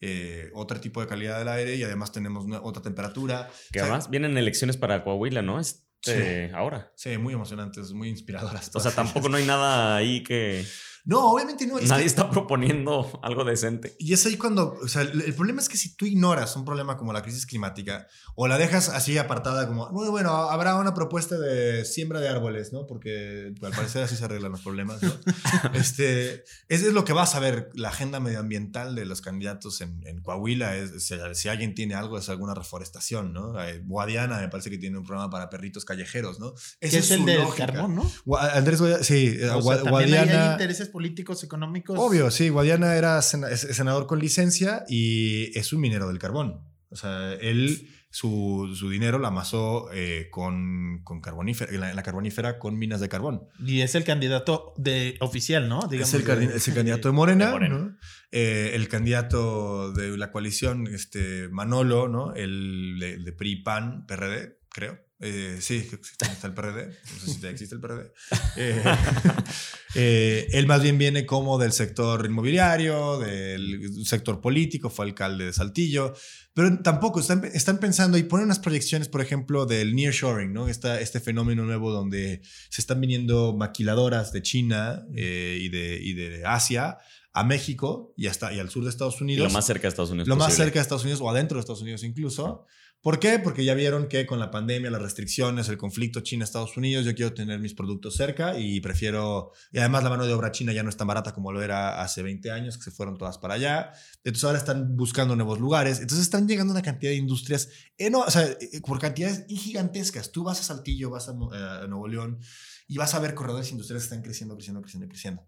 [0.06, 3.48] Eh, otro tipo de calidad del aire y además tenemos una- otra temperatura.
[3.72, 5.60] Que O sea, además vienen elecciones para Coahuila, ¿no?
[5.62, 6.92] Este, Ahora.
[6.98, 8.70] Sí, muy emocionantes, muy inspiradoras.
[8.74, 8.92] O sea,
[9.26, 10.66] tampoco no hay nada ahí que
[11.06, 11.80] No, obviamente no.
[11.80, 13.96] es nadie que- está proponiendo algo decente.
[14.00, 16.64] Y es ahí cuando, o sea, el, el problema es que si tú ignoras un
[16.64, 20.94] problema como la crisis climática o la dejas así apartada como, muy bueno, habrá una
[20.94, 22.86] propuesta de siembra de árboles, ¿no?
[22.88, 25.12] Porque al parecer así se arreglan los problemas, ¿no?
[25.74, 30.06] este, ese es lo que vas a ver, la agenda medioambiental de los candidatos en,
[30.08, 33.62] en Coahuila, es, si, si alguien tiene algo es alguna reforestación, ¿no?
[33.64, 36.54] Eh, Guadiana me parece que tiene un programa para perritos callejeros, ¿no?
[36.80, 37.68] que Esa es el su del lógica.
[37.68, 38.38] carbón, ¿no?
[38.38, 40.52] Andrés Guadiana, sí, eh, O sea, Gua- también ahí hay Guadiana...
[40.54, 41.98] intereses políticos, económicos.
[42.00, 46.62] Obvio, sí, Guadiana era senador con licencia y es un minero del carbón.
[46.90, 51.96] O sea, él, su, su dinero lo amasó eh, con, con carbonífera, en la, en
[51.96, 53.42] la carbonífera con minas de carbón.
[53.60, 55.80] Y es el candidato de oficial, ¿no?
[55.92, 57.78] es, el, de- es el candidato de Morena, de Morena.
[57.80, 57.98] ¿no?
[58.32, 62.34] Eh, el candidato de la coalición, este, Manolo, ¿no?
[62.36, 65.00] El de, de PRI, PAN, PRD, creo.
[65.26, 66.88] Eh, sí, está el PRD.
[66.88, 68.12] No sé si ya existe el PRD.
[68.56, 68.84] Eh,
[69.96, 75.54] eh, él más bien viene como del sector inmobiliario, del sector político, fue alcalde de
[75.54, 76.14] Saltillo,
[76.54, 80.68] pero tampoco están, están pensando y ponen unas proyecciones, por ejemplo, del nearshoring, ¿no?
[80.68, 86.44] Esta, este fenómeno nuevo donde se están viniendo maquiladoras de China y, de, y de
[86.46, 87.00] Asia
[87.34, 89.90] a México y, hasta, y al sur de Estados Y Unidos lo más cerca de
[89.90, 90.28] Estados Unidos.
[90.28, 92.66] lo más cerca de Estados Unidos o adentro de Estados Unidos incluso.
[93.04, 93.38] ¿Por qué?
[93.38, 97.34] Porque ya vieron que con la pandemia, las restricciones, el conflicto China-Estados Unidos, yo quiero
[97.34, 99.52] tener mis productos cerca y prefiero...
[99.74, 102.02] Y además la mano de obra china ya no es tan barata como lo era
[102.02, 103.92] hace 20 años, que se fueron todas para allá.
[104.24, 106.00] Entonces ahora están buscando nuevos lugares.
[106.00, 107.68] Entonces están llegando una cantidad de industrias,
[108.14, 110.32] o sea, eh, por cantidades gigantescas.
[110.32, 112.40] Tú vas a Saltillo, vas a, eh, a Nuevo León
[112.88, 115.46] y vas a ver corredores industriales que están creciendo, creciendo, creciendo, creciendo.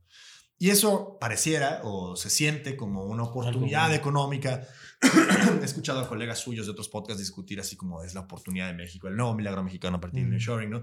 [0.57, 3.95] Y eso pareciera o se siente como una oportunidad bueno.
[3.95, 4.65] económica.
[5.61, 8.73] He escuchado a colegas suyos de otros podcasts discutir así como es la oportunidad de
[8.73, 10.31] México, el nuevo milagro mexicano a partir del Mm.
[10.31, 10.81] nearshoring, ¿no?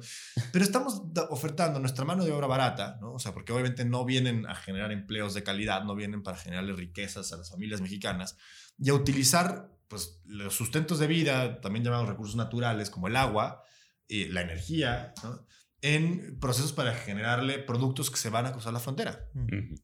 [0.53, 3.14] Pero estamos ofertando nuestra mano de obra barata, ¿no?
[3.14, 6.75] O sea, porque obviamente no vienen a generar empleos de calidad, no vienen para generarle
[6.75, 8.37] riquezas a las familias mexicanas
[8.79, 13.64] y a utilizar, pues, los sustentos de vida, también llamados recursos naturales, como el agua,
[14.07, 15.47] y la energía, ¿no?
[15.83, 19.74] En procesos para generarle productos que se van a cruzar la frontera, Ujú.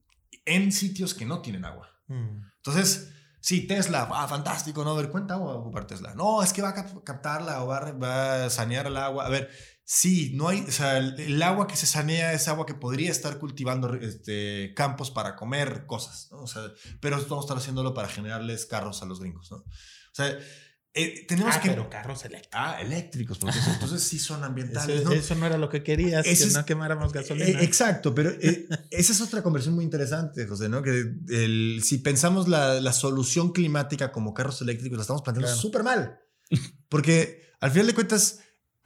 [0.47, 1.91] en sitios que no tienen agua.
[2.07, 2.41] Mm.
[2.57, 4.93] Entonces, sí, Tesla, ah, fantástico, ¿no?
[4.93, 6.15] A ver, ¿cuánta agua va a ocupar Tesla?
[6.15, 9.27] No, es que va a cap- captarla o va a, va a sanear el agua.
[9.27, 9.51] A ver,
[9.85, 13.11] sí, no hay, o sea, el, el agua que se sanea es agua que podría
[13.11, 16.39] estar cultivando este, campos para comer cosas, ¿no?
[16.43, 16.63] O sea,
[17.01, 19.57] pero vamos a estar haciéndolo para generarles carros a los gringos, ¿no?
[19.59, 19.65] O
[20.13, 20.37] sea,
[20.95, 21.69] eh, tenemos Ah, que...
[21.71, 22.51] pero carros eléctricos.
[22.61, 25.15] Ah, eléctricos, porque eso- entonces sí son ambientales, Eso, ¿no?
[25.15, 27.47] eso no era lo que querías, Ese que es- no quemáramos gasolina.
[27.47, 30.83] Eh, exacto, pero eh, esa es otra conversión muy interesante, José, ¿no?
[30.83, 35.61] Que el- si pensamos la, la solución climática como carros eléctricos, la estamos planteando Claro.
[35.61, 36.19] súper mal.
[36.89, 38.39] Porque al final de cuentas,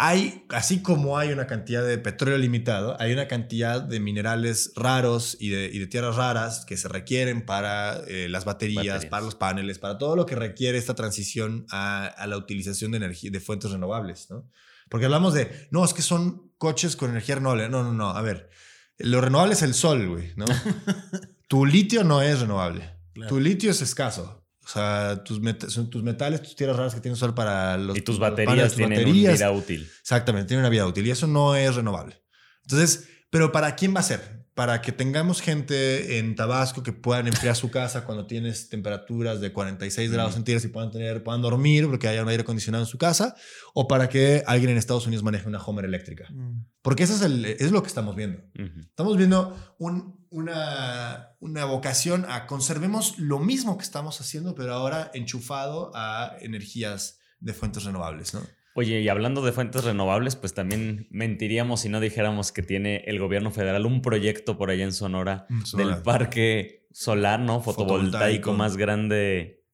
[0.05, 5.37] hay, así como hay una cantidad de petróleo limitado, hay una cantidad de minerales raros
[5.39, 9.07] y de, y de tierras raras que se requieren para eh, las baterías, Baterías.
[9.07, 12.97] para los paneles, para todo lo que requiere esta transición a, a la utilización de
[12.97, 14.51] energía, de fuentes renovables, ¿no?
[14.89, 17.69] Porque hablamos de, no, es que son coches con energía renovable.
[17.69, 18.11] No, no, no.
[18.11, 18.51] A ver,
[18.99, 20.47] lo renovable es el sol, güey, ¿no?
[21.49, 22.91] tu litio no es renovable.
[23.15, 23.29] Claro.
[23.29, 24.42] Tu litio es escaso.
[24.65, 27.97] O sea, tus, met- son tus metales, tus tierras raras que tienen sol para los.
[27.97, 29.41] Y tus baterías tus tienen baterías.
[29.41, 29.91] una vida útil.
[30.01, 32.23] Exactamente, tiene una vida útil y eso no es renovable.
[32.63, 34.43] Entonces, pero ¿para quién va a ser?
[34.55, 39.51] para que tengamos gente en Tabasco que puedan enfriar su casa cuando tienes temperaturas de
[39.51, 42.99] 46 grados centígrados y puedan, tener, puedan dormir porque haya un aire acondicionado en su
[42.99, 43.35] casa,
[43.73, 46.29] o para que alguien en Estados Unidos maneje una Homer eléctrica.
[46.31, 46.67] Mm.
[46.83, 48.43] Porque eso es, el, es, lo que estamos viendo.
[48.91, 55.11] Estamos viendo un, una, una vocación a conservemos lo mismo que estamos haciendo, pero ahora
[55.15, 58.41] enchufado a energías de fuentes renovables, ¿no?
[58.75, 63.19] Oye, y hablando de fuentes renovables, pues también mentiríamos si no dijéramos que tiene el
[63.19, 67.61] gobierno federal un proyecto por allá en Sonora, del parque solar, ¿no?
[67.61, 69.67] Fotovoltaico, más grande,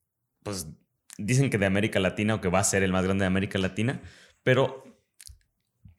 [0.42, 0.66] pues
[1.16, 3.58] dicen que de América Latina o que va a ser el más grande de América
[3.58, 4.02] Latina,
[4.42, 4.82] pero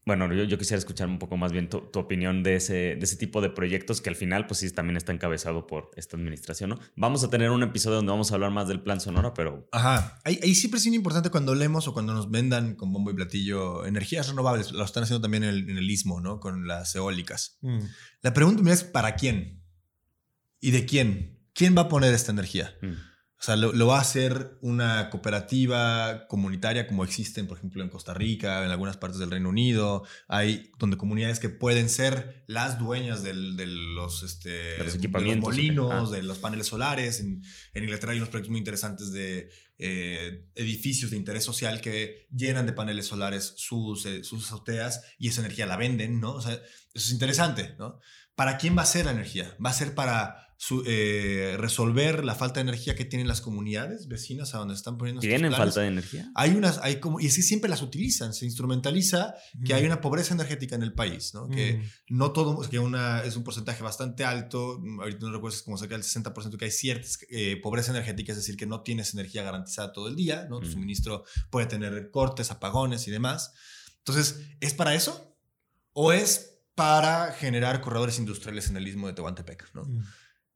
[0.10, 3.42] bueno, yo, quisiera escuchar un poco más bien tu, opinión de ese, de ese tipo
[3.42, 6.80] de proyectos que al final, pues sí, también está encabezado por esta administración, ¿no?
[6.96, 9.70] Vamos a tener un episodio donde vamos a hablar más del plan Sonora, pero...
[9.72, 13.86] Ajá, ahí, siempre es importante cuando leemos o cuando nos vendan con bombo y platillo
[13.86, 16.40] energías renovables, lo están haciendo también en el, en el istmo, ¿no?
[16.40, 17.60] Con las eólicas.
[17.62, 17.82] Mm.
[18.24, 19.64] La pregunta es, ¿para quién?
[20.60, 21.40] ¿Y de quién?
[21.54, 22.74] ¿Quién va a poner esta energía?
[22.82, 23.09] Mm.
[23.40, 28.14] O sea, lo, va a hacer una cooperativa comunitaria como existen, por ejemplo, en Costa
[28.14, 30.04] Rica, en algunas partes del Reino Unido.
[30.28, 36.38] Hay donde comunidades que pueden ser las dueñas de, los, este, equipamientos, molinos, de los
[36.38, 37.22] paneles solares.
[37.22, 37.42] En,
[37.74, 42.74] Inglaterra hay unos proyectos muy interesantes de eh, edificios de interés social que llenan de
[42.74, 46.34] paneles solares sus, eh, sus azoteas y esa energía la venden, ¿no?
[46.34, 48.02] O sea, eso es interesante, ¿no?
[48.36, 49.56] ¿Para quién va a ser la energía?
[49.66, 50.49] ¿Va a ser para
[50.86, 55.22] eh, resolver la falta de energía que tienen las comunidades vecinas a donde están poniendo
[55.22, 56.30] ¿Tienen falta de energía?
[56.36, 59.36] Hay unas, hay como, y así siempre las utilizan, se instrumentaliza
[59.66, 61.48] que hay una pobreza energética en el país, ¿no?
[61.48, 65.78] Que no todo, que una, es un porcentaje bastante alto, ahorita no recuerdo, es como
[65.78, 69.44] cerca del 60% que hay cierta eh, pobreza energética, es decir, que no tienes energía
[69.44, 70.60] garantizada todo el día, ¿no?
[70.60, 73.54] Tu suministro puede tener cortes, apagones y demás.
[74.00, 75.38] Entonces, ¿es para eso?
[75.94, 79.84] ¿O es para generar corredores industriales en el istmo de Tehuantepec, ¿no?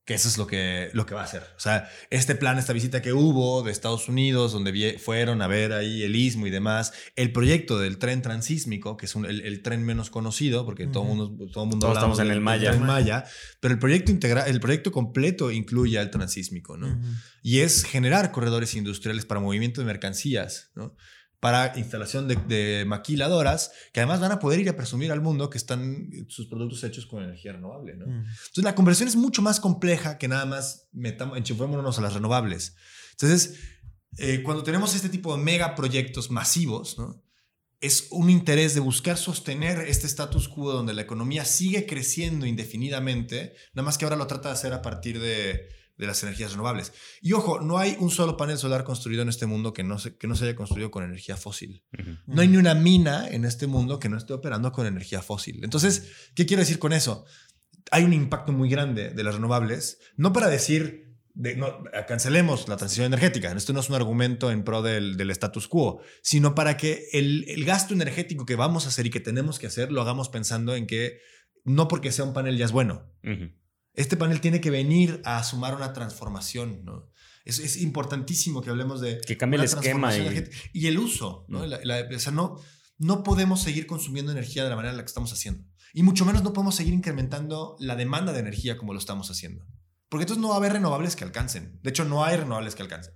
[0.05, 1.43] Que eso es lo que, lo que va a hacer.
[1.55, 5.71] O sea, este plan, esta visita que hubo de Estados Unidos, donde fueron a ver
[5.71, 10.09] ahí el istmo y demás, el proyecto del tren transísmico, que es el, tren menos
[10.09, 12.73] conocido, porque todo mundo, todo mundo Todos estamos en el Maya.
[12.73, 13.23] Maya.
[13.61, 16.99] Pero el proyecto integral, el proyecto completo incluye el transísmico, ¿no?
[17.41, 20.95] Y es generar corredores industriales para movimiento de mercancías, ¿no?
[21.43, 25.57] Para instalación de, maquiladoras que además van a poder ir a presumir al mundo que
[25.57, 27.97] están sus productos hechos con energía renovable.
[27.97, 28.05] ¿no?
[28.05, 28.19] Mm.
[28.19, 32.77] Entonces la conversión es mucho más compleja que nada más metamos, enchufémonos a las renovables.
[33.11, 33.59] Entonces,
[34.19, 37.21] eh, cuando tenemos este tipo de megaproyectos masivos, ¿no?
[37.81, 43.53] es un interés de buscar sostener este status quo donde la economía sigue creciendo indefinidamente,
[43.73, 45.67] nada más que ahora lo trata de hacer a partir de
[45.97, 46.93] de las energías renovables.
[47.21, 50.17] Y ojo, no hay un solo panel solar construido en este mundo que no se,
[50.17, 51.83] que no se haya construido con energía fósil.
[52.25, 55.63] No hay ni una mina en este mundo que no esté operando con energía fósil.
[55.63, 57.25] Entonces, ¿qué quiero decir con eso?
[57.91, 62.77] Hay un impacto muy grande de las renovables, no para decir, de, no, cancelemos la
[62.77, 66.77] transición energética, esto no es un argumento en pro del, del status quo, sino para
[66.77, 70.01] que el, el, gasto energético que vamos a hacer y que tenemos que hacer lo
[70.01, 71.19] hagamos pensando en que
[71.65, 73.11] no porque sea un panel ya es bueno.
[73.93, 77.11] Este panel tiene que venir a sumar una transformación, ¿no?
[77.45, 79.19] Es, es importantísimo que hablemos de...
[79.21, 80.15] Que cambie el esquema.
[80.15, 80.49] Y...
[80.73, 80.87] y...
[80.87, 81.61] el uso, ¿no?
[81.61, 82.57] o sea, no,
[82.97, 85.65] no podemos seguir consumiendo energía de la manera en la que estamos haciendo.
[85.93, 89.65] Y mucho menos no podemos seguir incrementando la demanda de energía como lo estamos haciendo.
[90.09, 91.79] Porque entonces no va a haber renovables que alcancen.
[91.83, 93.13] De hecho, no hay renovables que alcancen.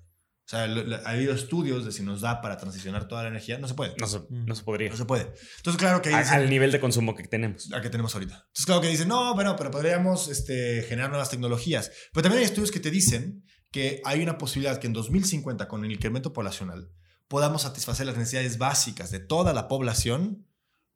[0.47, 3.57] O sea, ha habido estudios de si nos da para transicionar toda la energía.
[3.59, 3.95] No se puede.
[3.99, 4.89] No se, no se podría.
[4.89, 5.33] No se puede.
[5.57, 6.13] Entonces, claro que...
[6.13, 7.69] al nivel de consumo que tenemos.
[7.73, 8.35] Al que tenemos ahorita.
[8.35, 11.91] Entonces, claro que dicen, no, bueno, pero podríamos este, generar nuevas tecnologías.
[12.13, 15.83] Pero también hay estudios que te dicen que hay una posibilidad que en 2050, con
[15.83, 16.93] el incremento poblacional,
[17.27, 20.47] podamos satisfacer las necesidades básicas de toda la población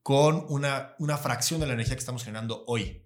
[0.02, 3.06] con una, una fracción de la energía que estamos generando hoy.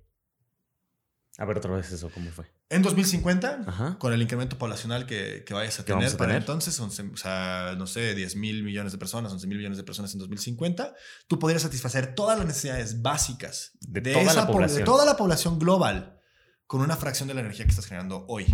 [1.37, 2.45] A ver otra vez eso, ¿cómo fue?
[2.69, 7.75] En 2050, con el incremento poblacional que, que vayas a tener para entonces, o sea,
[7.77, 10.95] no sé, 10 mil millones de personas, 11 mil millones de personas en 2050,
[11.27, 14.79] tú podrías satisfacer todas las necesidades básicas de, toda, la población.
[14.79, 16.21] de toda la población global
[16.67, 18.45] con una fracción de la energía que estás generando hoy.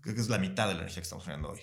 [0.00, 1.60] Creo que es la mitad de la energía que estamos generando hoy.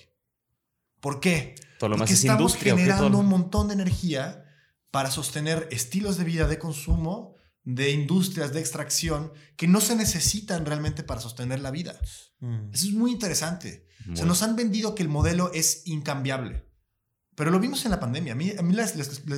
[0.99, 1.55] ¿Por qué?
[1.79, 4.45] Todo lo Porque más estamos industria, generando un montón de energía
[4.91, 7.36] para sostener estilos de vida de consumo
[7.67, 11.99] de industrias de extracción que no se necesitan realmente para sostener la vida.
[12.39, 12.69] Mm.
[12.73, 13.85] Eso es muy interesante.
[14.13, 16.65] Se nos han vendido que el modelo es incambiable.
[17.35, 18.31] Pero lo vimos en la pandemia.
[18.31, 18.73] A mí, a mí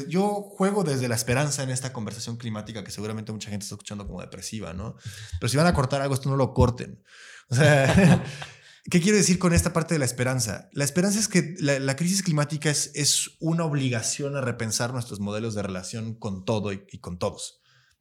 [0.08, 4.06] yo juego desde la esperanza en esta conversación climática que seguramente mucha gente está escuchando
[4.06, 4.96] como depresiva, ¿no?
[5.40, 7.04] Pero si van a cortar algo, esto no lo corten.
[7.50, 8.24] O sea,
[8.92, 10.70] ¿qué quiero decir con esta parte de la esperanza?
[10.72, 15.56] La esperanza es que la, crisis climática es, es, una obligación a repensar nuestros modelos
[15.56, 17.59] de relación con todo y con todos.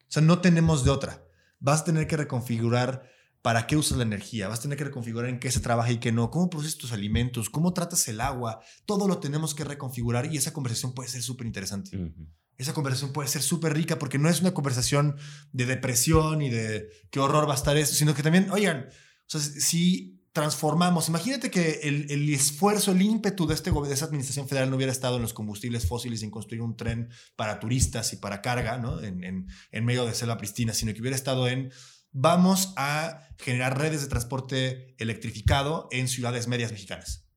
[0.09, 1.23] O sea, no tenemos de otra.
[1.59, 3.09] vas a tener que reconfigurar
[3.41, 5.99] para qué usas la energía, vas a tener que reconfigurar en qué se trabaja y
[5.99, 10.33] qué no, cómo procesas tus alimentos, cómo tratas el agua, todo lo tenemos que reconfigurar
[10.33, 12.13] y esa conversación puede ser súper interesante.
[12.57, 15.15] Esa conversación puede ser súper rica porque no es una conversación
[15.53, 19.29] de depresión y de qué horror va a estar esto, sino que también, oigan, o
[19.29, 24.69] sea, si transformamos, imagínate que el, esfuerzo, el ímpetu de, este, de esa administración federal
[24.69, 28.41] no hubiera estado en los combustibles fósiles, en construir un tren para turistas y para
[28.41, 29.03] carga, ¿no?
[29.03, 31.71] En, en, en medio de selva pristina, sino que hubiera estado en
[32.11, 37.28] vamos a generar redes de transporte electrificado en ciudades medias mexicanas.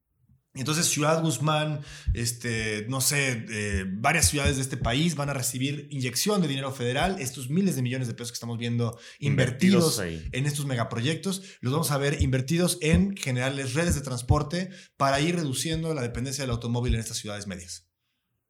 [0.55, 1.81] Entonces Ciudad Guzmán,
[2.13, 6.71] este, no sé, eh, varias ciudades de este país van a recibir inyección de dinero
[6.73, 11.73] federal, estos miles de millones de pesos que estamos viendo invertidos, en estos megaproyectos, los
[11.73, 16.51] vamos a ver invertidos en generarles redes de transporte para ir reduciendo la dependencia del
[16.51, 17.87] automóvil en estas ciudades medias.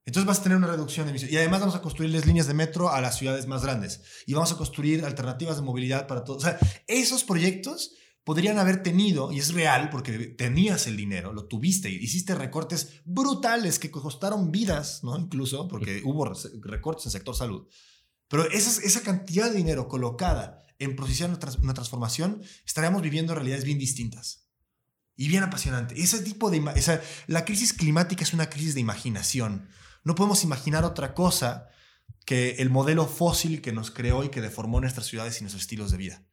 [0.04, 1.32] Entonces vas a tener una reducción de emisiones.
[1.32, 4.00] Y además vamos a construirles líneas de metro a las ciudades más grandes.
[4.26, 6.42] Y vamos a construir alternativas de movilidad para todos.
[6.42, 7.92] O sea, esos proyectos
[8.24, 13.78] podrían haber tenido, y es real porque tenías el dinero, lo tuviste, hiciste recortes brutales
[13.78, 15.18] que costaron vidas, ¿no?
[15.18, 17.66] Incluso, porque hubo recortes en el sector salud.
[18.28, 23.78] Pero esa, esa cantidad de dinero colocada en posición una transformación, estaríamos viviendo realidades bien
[23.78, 24.48] distintas
[25.16, 26.00] y bien apasionante.
[26.00, 26.62] Ese tipo de...
[26.74, 29.68] Esa, la crisis climática es una crisis de imaginación.
[30.04, 31.68] No podemos imaginar otra cosa
[32.24, 35.90] que el modelo fósil que nos creó y que deformó nuestras ciudades y nuestros estilos
[35.90, 36.26] de vida.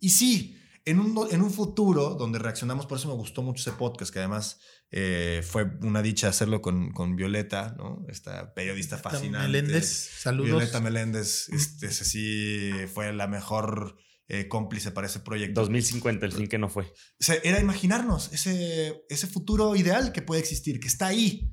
[0.00, 3.76] Y sí, en un, en un futuro donde reaccionamos, por eso me gustó mucho ese
[3.76, 4.60] podcast, que además
[4.92, 8.06] eh, fue una dicha hacerlo con, con Violeta, ¿no?
[8.08, 9.48] Esta periodista fascinante.
[9.48, 10.46] Meléndez, saludos.
[10.46, 13.96] Violeta Meléndez, este, sí fue la mejor
[14.28, 15.60] eh, cómplice para ese proyecto.
[15.60, 16.84] 2050, el fin que no fue.
[16.84, 21.52] O sea, era imaginarnos ese, ese futuro ideal que puede existir, que está ahí.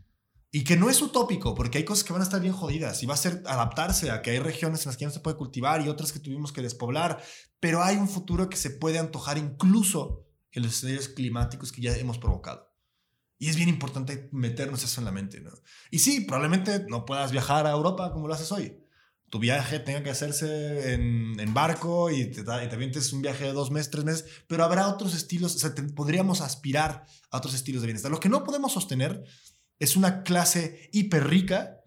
[0.55, 3.07] Y que no es utópico, porque hay cosas que van a estar bien jodidas y
[3.07, 5.35] va a ser adaptarse a que hay regiones en las que ya no se puede
[5.35, 7.23] cultivar y otras que tuvimos que despoblar,
[7.59, 11.97] pero hay un futuro que se puede antojar incluso en los escenarios climáticos que ya
[11.97, 12.71] hemos provocado.
[13.39, 15.49] Y es bien importante meternos eso en la mente, ¿no?
[15.89, 18.77] Y sí, probablemente no puedas viajar a Europa como lo haces hoy.
[19.31, 23.45] Tu viaje tenga que hacerse en, en barco y te, y te avientes un viaje
[23.45, 27.55] de dos meses, tres meses, pero habrá otros estilos, o sea, podríamos aspirar a otros
[27.55, 28.11] estilos de bienestar.
[28.11, 29.23] Lo que no podemos sostener
[29.83, 31.81] es una clase hiper rica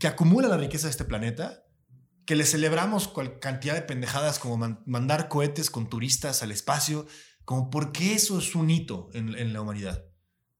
[0.00, 1.64] que acumula la riqueza de este planeta,
[2.24, 7.06] que le celebramos cual cantidad de pendejadas como mandar cohetes con turistas al espacio,
[7.44, 10.02] como porque eso es un hito en, la humanidad.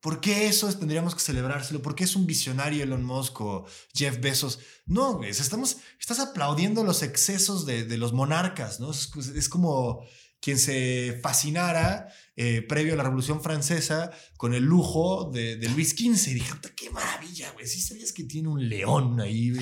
[0.01, 1.81] ¿Por qué eso tendríamos que celebrárselo?
[1.81, 4.59] ¿Por qué es un visionario Elon Musk o Jeff Bezos?
[4.85, 8.91] No, estamos, estás aplaudiendo los excesos de, los monarcas, ¿no?
[8.91, 10.05] es como
[10.43, 16.31] quien se fascinara eh, previo a la Revolución Francesa con el lujo de, Luis XV.
[16.31, 17.67] Y dije, qué maravilla, güey.
[17.67, 19.53] Sí sabías que tiene un león ahí,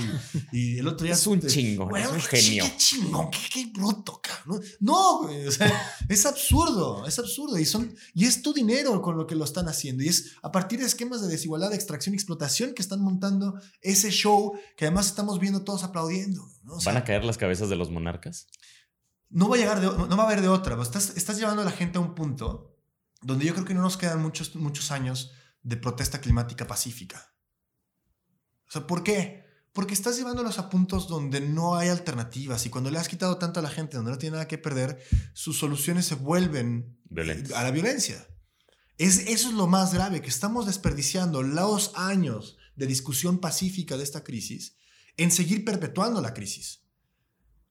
[0.52, 1.14] Y el otro día...
[1.14, 2.64] es un chingo, es un genio.
[2.64, 4.62] Qué chingón, qué, bruto, cabrón.
[4.80, 5.70] No, güey, o sea,
[6.08, 7.58] es absurdo, es absurdo.
[7.58, 10.02] Y, son, y es tu dinero con lo que lo están haciendo.
[10.02, 13.60] Y es a partir de esquemas de desigualdad, de extracción y explotación que están montando
[13.82, 16.48] ese show que además estamos viendo todos aplaudiendo.
[16.86, 18.46] ¿Van a caer las cabezas de los monarcas?
[19.30, 20.80] No va a llegar no va a haber de otra.
[20.82, 22.76] Estás, estás llevando a la gente a un punto
[23.22, 27.34] donde yo creo que no nos quedan muchos, muchos años de protesta climática pacífica.
[28.68, 29.44] O sea, ¿por qué?
[29.72, 33.60] Porque estás llevándolos a puntos donde no hay alternativas y cuando le has quitado tanto
[33.60, 35.02] a la gente, donde no tiene nada que perder,
[35.32, 36.98] sus soluciones se vuelven
[37.54, 38.26] a la violencia.
[38.96, 44.04] Es, eso es lo más grave, que estamos desperdiciando los años de discusión pacífica de
[44.04, 44.76] esta crisis
[45.16, 46.79] en seguir perpetuando la crisis.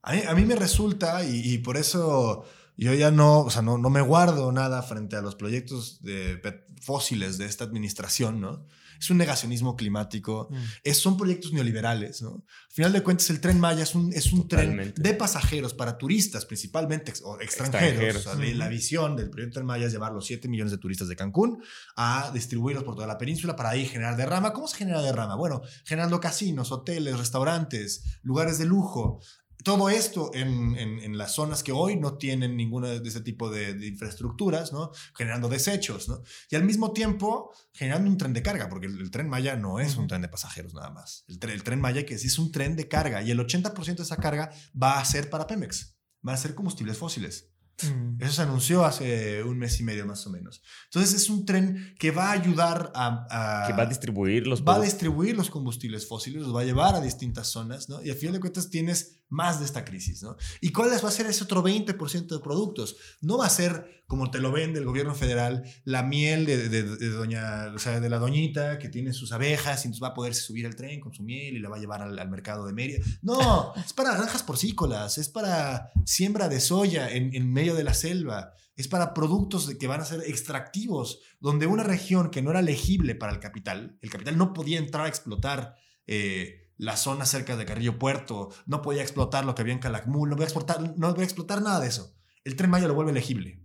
[0.02, 2.46] A mí, me resulta, y, por eso
[2.78, 6.40] yo ya no, o sea, no, no me guardo nada frente a los proyectos de
[6.82, 8.66] fósiles de esta administración, ¿no?
[9.00, 10.56] Es un negacionismo climático, mm.
[10.84, 12.44] es, son proyectos neoliberales, ¿no?
[12.46, 15.98] Al final de cuentas, el tren Maya es un, es un tren de pasajeros para
[15.98, 18.28] turistas, principalmente o extranjeros.
[18.56, 21.64] la visión del proyecto Tren Maya es llevar los 7 millones de turistas de Cancún
[21.96, 24.52] a distribuirlos por toda la península para ahí generar derrama.
[24.52, 25.36] ¿Cómo se genera derrama?
[25.36, 29.22] Bueno, generando casinos, hoteles, restaurantes, lugares de lujo,
[29.64, 33.72] todo esto en, en, las zonas que hoy no tienen ninguna de ese tipo de,
[33.88, 34.92] infraestructuras, ¿no?
[35.14, 36.22] Generando desechos, ¿no?
[36.50, 39.98] Y al mismo tiempo generando un tren de carga, porque el, tren Maya no es
[39.98, 41.26] un tren de pasajeros nada más.
[41.28, 44.04] El, el tren Maya que sí es un tren de carga y el 80% de
[44.04, 44.50] esa carga
[44.82, 47.50] va a ser para Pemex, va a ser combustibles fósiles.
[47.84, 48.22] Mm.
[48.22, 50.62] Eso se anunció hace un mes y medio más o menos.
[50.86, 53.66] Entonces es un tren que va a ayudar a...
[53.68, 54.64] que va a distribuir los...
[54.64, 58.02] Va a distribuir los combustibles fósiles, los va a llevar a distintas zonas, ¿no?
[58.04, 60.36] Y al final de cuentas tienes más de esta crisis, ¿no?
[60.60, 62.98] ¿Y cuál va a ser ese otro 20% de productos?
[63.22, 67.72] No va a ser, como te lo vende el gobierno federal, la miel de, doña,
[67.74, 70.66] o sea, de la doñita que tiene sus abejas y entonces va a poderse subir
[70.66, 73.06] al tren con su miel y la va a llevar al, mercado de Mérida.
[73.22, 77.94] No, es para granjas porcícolas, es para siembra de soya en, en medio de la
[77.94, 82.50] selva, es para productos de que van a ser extractivos, donde una región que no
[82.50, 85.76] era legible para el capital, el capital no podía entrar a explotar
[86.08, 90.30] eh, la zona cerca de Carrillo Puerto, no podía explotar lo que había en Calakmul,
[90.30, 92.16] no voy a, exportar, no voy a explotar nada de eso.
[92.46, 93.64] El Tren Maya lo vuelve elegible.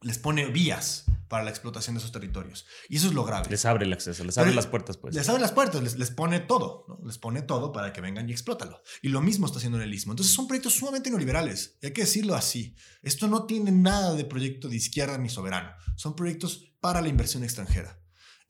[0.00, 2.66] Les pone vías para la explotación de esos territorios.
[2.88, 3.48] Y eso es lo grave.
[3.50, 5.14] Les abre el acceso, les abre las puertas, pues.
[5.14, 6.98] Les abre las puertas, les, les pone todo, ¿no?
[7.06, 8.80] Les pone todo para que vengan y explótalo.
[9.02, 10.14] Y lo mismo está haciendo en el Istmo.
[10.14, 11.78] Entonces son proyectos sumamente neoliberales.
[11.82, 12.74] Y hay que decirlo así.
[13.02, 15.70] Esto no tiene nada de proyecto de izquierda ni soberano.
[15.94, 18.00] Son proyectos para la inversión extranjera.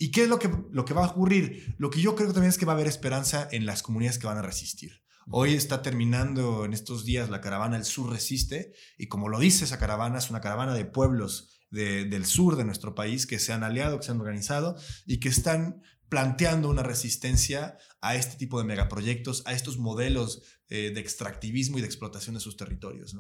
[0.03, 1.74] ¿Y qué es lo que, lo que va a ocurrir?
[1.76, 4.26] Lo que yo creo también es que va a haber esperanza en las comunidades que
[4.26, 5.03] van a resistir.
[5.28, 9.66] Hoy está terminando en estos días la caravana El Sur Resiste y como lo dice
[9.66, 13.62] esa caravana, es una caravana de pueblos del sur de nuestro país que se han
[13.62, 14.74] aliado, que se han organizado
[15.05, 20.92] y que están planteando una resistencia a este tipo de megaproyectos, a estos modelos eh,
[20.94, 23.14] de extractivismo y de explotación de sus territorios.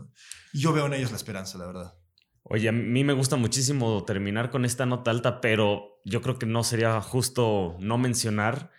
[0.54, 1.99] Y yo veo en ellos la esperanza, la verdad.
[2.42, 6.46] Oye, a mí me gusta muchísimo terminar con esta nota alta, pero yo creo que
[6.46, 8.70] no sería justo no mencionar,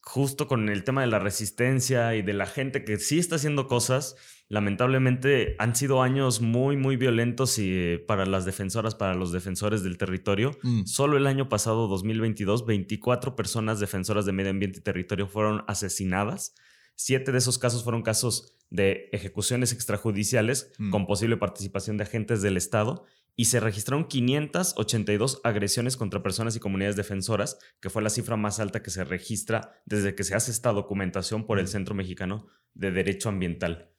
[0.00, 3.68] justo con el tema de la resistencia y de la gente que sí está haciendo
[3.68, 4.16] cosas.
[4.48, 9.84] Lamentablemente han sido años muy, muy violentos y, eh, para las defensoras, para los defensores
[9.84, 10.58] del territorio.
[10.62, 10.86] Mm.
[10.86, 16.54] Solo el año pasado, 2022, 24 personas defensoras de medio ambiente y territorio fueron asesinadas.
[16.94, 20.90] Siete de esos casos fueron casos de ejecuciones extrajudiciales mm.
[20.90, 23.04] con posible participación de agentes del Estado
[23.36, 28.60] y se registraron 582 agresiones contra personas y comunidades defensoras, que fue la cifra más
[28.60, 31.68] alta que se registra desde que se hace esta documentación por el mm.
[31.68, 33.90] Centro Mexicano de Derecho Ambiental.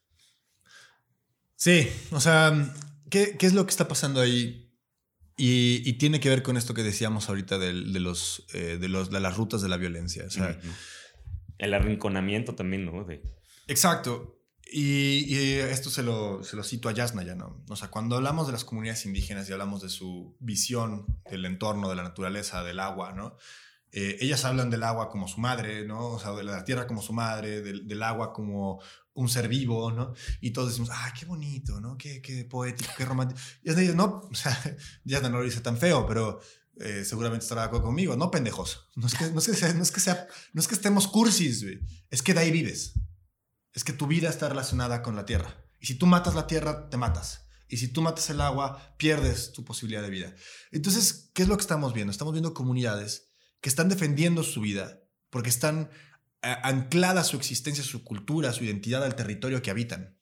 [1.56, 2.74] Sí, o sea,
[3.10, 4.74] ¿qué, es lo que está pasando ahí?
[5.38, 9.20] Y, tiene que ver con esto que decíamos ahorita de, los, eh, de, los, de
[9.20, 10.26] las rutas de la violencia.
[10.26, 10.60] O sea,
[11.62, 13.06] el arrinconamiento también, ¿no?
[13.68, 14.40] Exacto.
[14.74, 17.64] Y, esto se lo, se lo, cito a Yasna ya, ¿no?
[17.70, 21.90] O sea, cuando hablamos de las comunidades indígenas y hablamos de su visión del entorno,
[21.90, 23.36] de la naturaleza, del agua, ¿no?
[23.92, 26.08] Eh, ellas hablan del agua como su madre, ¿no?
[26.08, 28.82] O sea, de la tierra como su madre, del, agua como
[29.14, 30.14] un ser vivo, ¿no?
[30.40, 31.98] Y todos decimos, ¡ay, qué bonito, ¿no?
[31.98, 33.40] Qué, qué poético, qué romántico.
[33.64, 34.58] Y dice, no, o sea,
[35.04, 36.40] Yasna no lo dice tan feo, pero
[36.80, 38.16] eh, seguramente estará de conmigo.
[38.16, 38.90] No, pendejos.
[38.96, 41.66] No es que, no es que, no es que, estemos cursis.
[42.10, 42.94] Es que de ahí vives.
[43.74, 45.66] Es que tu vida está relacionada con la tierra.
[45.80, 47.48] Y si tú matas la tierra, te matas.
[47.68, 50.36] Y si tú matas el agua, pierdes tu posibilidad de vida.
[50.72, 52.12] Entonces, ¿qué es lo que estamos viendo?
[52.12, 55.90] Estamos viendo comunidades que están defendiendo su vida porque están
[56.42, 60.20] eh, ancladas su existencia, su cultura, su identidad al territorio que habitan.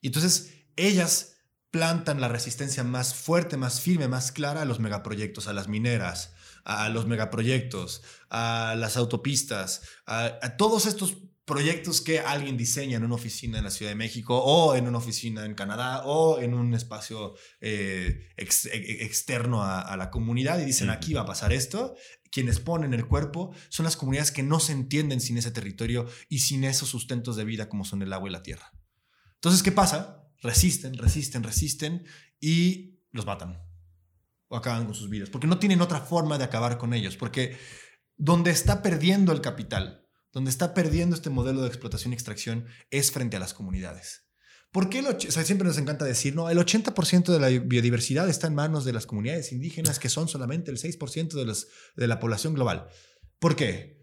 [0.00, 1.31] Y entonces, ellas
[1.72, 6.34] plantan la resistencia más fuerte, más firme, más clara a los megaproyectos, a las mineras,
[6.64, 11.16] a los megaproyectos, a las autopistas, a, todos estos
[11.46, 14.98] proyectos que alguien diseña en una oficina en la Ciudad de México o en una
[14.98, 20.66] oficina en Canadá o en un espacio eh, e, e, externo a, la comunidad y
[20.66, 21.96] dicen aquí va a pasar esto.
[22.30, 26.40] Quienes ponen el cuerpo son las comunidades que no se entienden sin ese territorio y
[26.40, 28.72] sin esos sustentos de vida como son el agua y la tierra.
[29.36, 30.21] Entonces, ¿qué pasa?
[30.42, 32.04] Resisten, resisten, resisten
[32.40, 33.62] y los matan
[34.48, 37.56] o acaban con sus vidas, porque no tienen otra forma de acabar con ellos, porque
[38.16, 43.12] donde está perdiendo el capital, donde está perdiendo este modelo de explotación y extracción es
[43.12, 44.24] frente a las comunidades.
[44.70, 48.86] ¿Por qué siempre nos encanta decir, no, el 80% de la biodiversidad está en manos
[48.86, 52.88] de las comunidades indígenas, que son solamente el 6% de, los, de la población global?
[53.38, 54.01] ¿Por qué?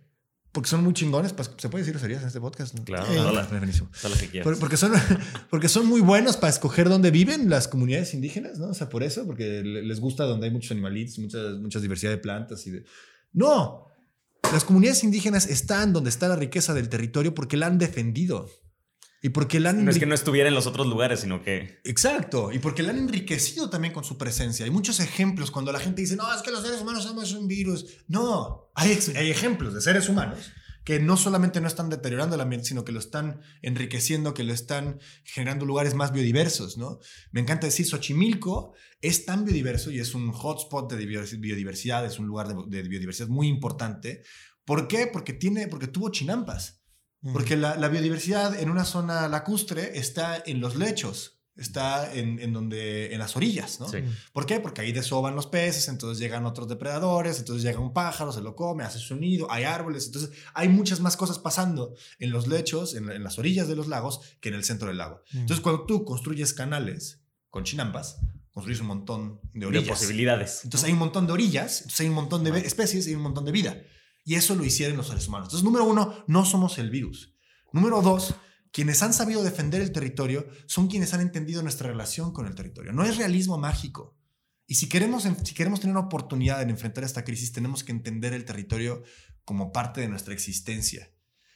[0.52, 2.78] Porque son muy chingones, pues se puede decir serías en este podcast.
[2.84, 3.06] Claro,
[4.32, 4.93] que Porque son,
[5.50, 8.70] porque son muy buenos para escoger dónde viven las comunidades indígenas, ¿no?
[8.70, 12.18] O sea, por eso, porque les gusta donde hay muchos animalitos, muchas, muchas diversidad de
[12.18, 12.84] plantas y de...
[13.32, 13.86] No,
[14.52, 18.50] las comunidades indígenas están donde está la riqueza del territorio porque la han defendido.
[19.22, 21.82] Y porque la han no es que no estuviera en los otros lugares, sino que...
[21.84, 24.65] Exacto, y porque la han enriquecido también con su presencia.
[24.65, 27.47] Hay muchos ejemplos cuando la gente dice, no, es que los seres humanos somos un
[27.47, 27.86] virus.
[28.07, 30.51] No, hay, hay ejemplos de seres humanos
[30.89, 34.53] que no solamente no están deteriorando el ambiente, sino que lo están enriqueciendo, que lo
[34.53, 36.97] están generando lugares más biodiversos, ¿no?
[37.32, 42.26] Me encanta decir, Xochimilco es tan biodiverso y es un hotspot de biodiversidad, es un
[42.26, 44.24] lugar de, biodiversidad muy importante.
[44.65, 45.05] ¿Por qué?
[45.05, 46.78] Porque, tiene, porque tuvo chinampas.
[47.34, 53.13] Porque la, biodiversidad en una zona lacustre está en los lechos, está en, en, donde,
[53.13, 53.89] en las orillas, ¿no?
[53.89, 53.97] Sí.
[54.32, 54.61] ¿Por qué?
[54.61, 58.55] Porque ahí desoban los peces, entonces llegan otros depredadores, entonces llega un pájaro, se lo
[58.55, 62.95] come, hace su nido, hay árboles, entonces hay muchas más cosas pasando en los lechos,
[62.95, 65.22] en, en las orillas de los lagos, que en el centro del lago.
[65.34, 65.39] Mm.
[65.39, 68.20] Entonces, cuando tú construyes canales con chinampas,
[68.51, 69.89] construyes un montón de De orillas.
[69.89, 70.61] posibilidades.
[70.63, 73.22] Entonces hay un montón de orillas, entonces hay un montón de especies y hay un
[73.22, 73.82] montón de vida.
[74.30, 75.47] Y eso lo hicieron los seres humanos.
[75.47, 77.34] Entonces, número uno, no somos el virus.
[77.73, 78.36] Número dos,
[78.71, 82.93] quienes han sabido defender el territorio son quienes han entendido nuestra relación con el territorio.
[82.93, 84.15] No es realismo mágico.
[84.67, 88.34] Y si queremos, si queremos tener una oportunidad en enfrentar esta crisis, tenemos que entender
[88.34, 89.01] el territorio
[89.45, 91.11] como parte de nuestra existencia.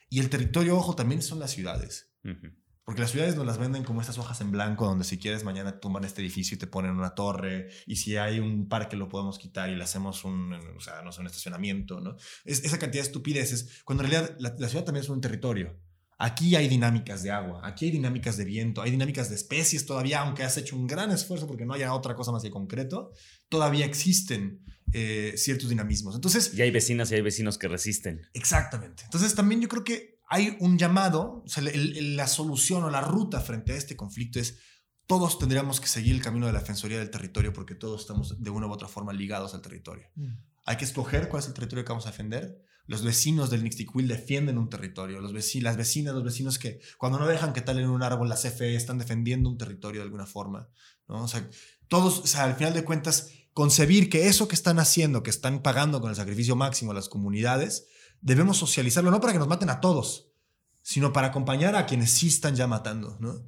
[0.09, 2.11] Y el territorio, ojo, también son las ciudades.
[2.23, 2.55] Ujú.
[2.85, 5.79] Porque las ciudades nos las venden como estas hojas en blanco, donde si quieres mañana
[5.79, 9.37] tumban este edificio y te ponen una torre, y si hay un parque lo podemos
[9.37, 12.17] quitar y le hacemos un, o sea, no sé, un estacionamiento, ¿no?
[12.43, 15.79] Es, esa cantidad de estupideces, cuando en realidad la, la ciudad también es un territorio.
[16.19, 20.19] Aquí hay dinámicas de agua, aquí hay dinámicas de viento, hay dinámicas de especies todavía,
[20.19, 23.11] aunque has hecho un gran esfuerzo porque no haya otra cosa más que concreto,
[23.49, 24.61] todavía existen
[24.93, 26.15] eh, ciertos dinamismos.
[26.15, 28.21] Entonces, Y hay vecinas y hay vecinos que resisten.
[28.33, 29.03] Exactamente.
[29.05, 32.89] Entonces también yo creo que hay un llamado, o sea, el- el- la solución o
[32.89, 34.57] la ruta frente a este conflicto es
[35.05, 38.49] todos tendríamos que seguir el camino de la defensoría del territorio porque todos estamos de
[38.49, 40.07] una u otra forma ligados al territorio.
[40.15, 40.33] Mm.
[40.65, 42.57] Hay que escoger cuál es el territorio que vamos a defender.
[42.85, 45.19] Los vecinos del Nixtiquil defienden un territorio.
[45.21, 48.37] Los veci- las vecinas, los vecinos que cuando no dejan que talen un árbol, la
[48.37, 50.69] CFE están defendiendo un territorio de alguna forma.
[51.09, 51.23] ¿no?
[51.23, 51.47] O sea,
[51.89, 55.61] todos, o sea, al final de cuentas, concebir que eso que están haciendo, que están
[55.61, 57.87] pagando con el sacrificio máximo a las comunidades,
[58.23, 60.31] debemos socializarlo, no para que nos maten a todos,
[60.81, 63.17] sino para acompañar a quienes sí están ya matando.
[63.19, 63.45] ¿no?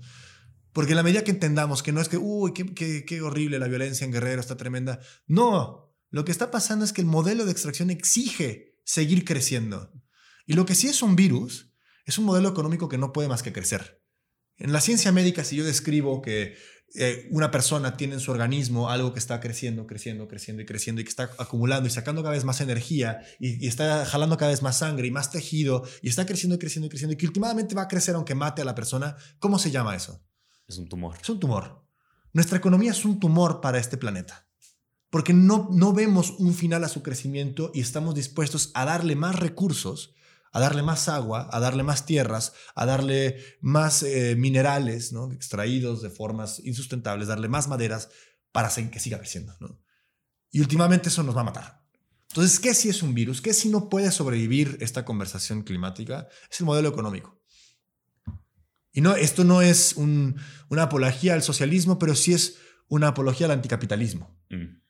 [0.74, 3.58] Porque en la medida que entendamos que no es que, uy, qué, qué- qué horrible
[3.60, 5.00] la violencia en Guerrero, está tremenda.
[5.26, 9.92] No, lo que está pasando es que el modelo de extracción exige seguir creciendo.
[10.46, 11.72] Y lo que sí es un virus,
[12.06, 14.04] es un modelo económico que no puede más que crecer.
[14.58, 16.56] En la ciencia médica, si yo describo que
[16.98, 21.02] eh, una persona tiene en su organismo algo que está creciendo, creciendo, creciendo y creciendo
[21.02, 24.52] y que está acumulando y sacando cada vez más energía y, y está jalando cada
[24.52, 27.28] vez más sangre y más tejido y está creciendo y creciendo y creciendo y que
[27.28, 30.24] últimamente va a crecer aunque mate a la persona, ¿cómo se llama eso?
[30.68, 31.18] Es un tumor.
[31.22, 31.86] Es un tumor.
[32.34, 34.50] Nuestra economía es un tumor para este planeta.
[35.10, 39.36] Porque no, no vemos un final a su crecimiento y estamos dispuestos a darle más
[39.38, 40.15] recursos,
[40.56, 45.34] a darle más agua, a darle más tierras, a darle más eh, minerales ¿no?
[45.34, 48.08] extraídos de formas insustentables, darle más maderas
[48.54, 49.54] para que siga creciendo.
[49.60, 49.82] ¿no?
[50.52, 51.84] Y últimamente eso nos va a matar.
[52.30, 53.42] Entonces, ¿qué si es un virus?
[53.42, 56.30] ¿Qué si no puede sobrevivir esta conversación climática?
[56.50, 57.38] Es el modelo económico.
[58.94, 60.40] Y no, esto no es un-
[60.70, 62.56] una apología al socialismo, pero sí es
[62.88, 64.40] una apología al anticapitalismo.
[64.50, 64.82] Mm.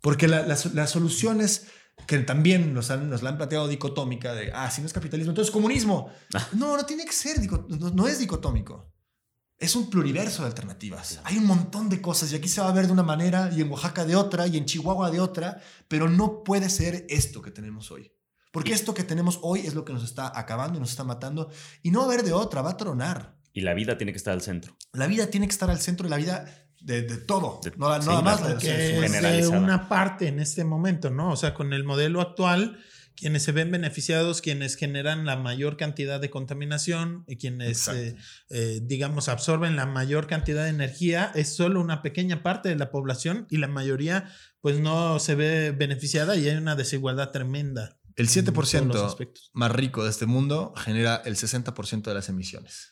[0.00, 1.66] Porque la- las, las soluciones
[2.06, 5.30] que también nos, han, nos la han planteado dicotómica de, ah, si no es capitalismo,
[5.30, 6.10] entonces comunismo.
[6.52, 7.38] No, no tiene que ser,
[7.68, 8.92] no, no es dicotómico.
[9.56, 11.20] Es un pluriverso de alternativas.
[11.24, 13.60] Hay un montón de cosas y aquí se va a ver de una manera y
[13.60, 17.50] en Oaxaca de otra y en Chihuahua de otra, pero no puede ser esto que
[17.50, 18.12] tenemos hoy.
[18.52, 21.50] Porque esto que tenemos hoy es lo que nos está acabando y nos está matando
[21.82, 23.36] y no va a haber de otra, va a tronar.
[23.52, 24.76] Y la vida tiene que estar al centro.
[24.92, 28.00] La vida tiene que estar al centro de la vida de, de todo, De- no,
[28.00, 31.30] sí, nada más la- que es una parte en este momento, ¿no?
[31.32, 32.78] O sea, con el modelo actual,
[33.16, 38.16] quienes se ven beneficiados, quienes generan la mayor cantidad de contaminación y quienes, eh,
[38.50, 42.90] eh, digamos, absorben la mayor cantidad de energía, es solo una pequeña parte de la
[42.90, 44.30] población y la mayoría,
[44.60, 47.98] pues, no se ve beneficiada y hay una desigualdad tremenda.
[48.16, 49.50] El en todos los 7% aspectos.
[49.54, 52.90] más rico de este mundo genera el 60% de las emisiones.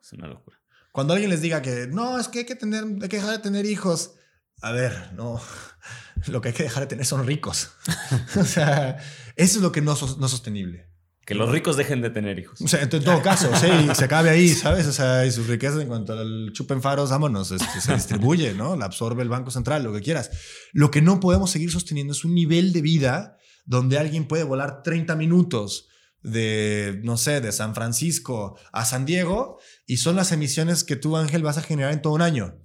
[0.00, 0.58] Es una locura.
[0.92, 3.38] Cuando alguien les diga que no, es que hay que, tener, hay que dejar de
[3.38, 4.14] tener hijos,
[4.60, 5.40] a ver, no,
[6.26, 7.70] lo que hay que dejar de tener son ricos.
[8.36, 8.96] o sea,
[9.36, 10.88] eso es lo que no, no es sostenible.
[11.24, 12.58] Que los ricos dejen de tener hijos.
[12.62, 14.86] O sea, en todo caso, sí, se acabe ahí, ¿sabes?
[14.86, 18.76] O sea, y sus riquezas en cuanto al chupen faros, vámonos, este, se distribuye, ¿no?
[18.76, 20.30] La absorbe el Banco Central, lo que quieras.
[20.72, 23.36] Lo que no podemos seguir sosteniendo es un nivel de vida
[23.66, 25.88] donde alguien puede volar 30 minutos
[26.22, 31.16] de, no sé, de San Francisco a San Diego y son las emisiones que tú,
[31.16, 32.60] Ángel, vas a generar en todo un año.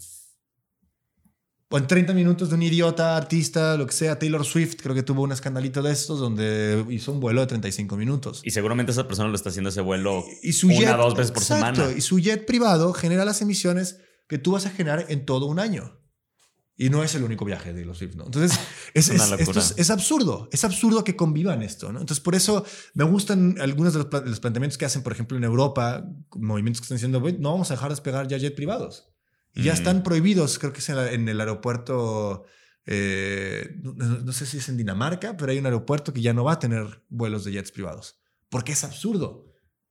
[1.70, 5.02] O en 30 minutos de un idiota, artista, lo que sea, Taylor Swift, creo que
[5.02, 8.42] tuvo un escandalito de estos donde hizo un vuelo de 35 minutos.
[8.44, 11.32] Y seguramente esa persona lo está haciendo ese vuelo Y su una jet, dos veces
[11.32, 11.98] por exacto, semana.
[11.98, 13.98] Y su jet privado genera las emisiones
[14.28, 16.00] que tú vas a generar en todo un año.
[16.86, 18.26] Y no es el único viaje de los Swift, ¿no?
[18.26, 18.60] Entonces,
[18.94, 19.42] es, una es- locura.
[19.44, 20.50] esto es, es absurdo.
[20.52, 22.00] Es absurdo que convivan esto, ¿no?
[22.02, 25.14] Entonces, por eso me gustan algunos de los, pla- de los planteamientos que hacen, por
[25.14, 26.06] ejemplo, en Europa,
[26.36, 29.10] movimientos que están diciendo, "Güey, no vamos a dejar despegar ya jet privados.
[29.56, 29.76] Y ya Mm.
[29.76, 32.44] están prohibidos, creo que es en, la- en el aeropuerto,
[32.86, 36.54] eh, no sé si es en Dinamarca, pero hay un aeropuerto que ya no va
[36.54, 38.20] a tener vuelos de jets privados.
[38.50, 39.46] Porque es absurdo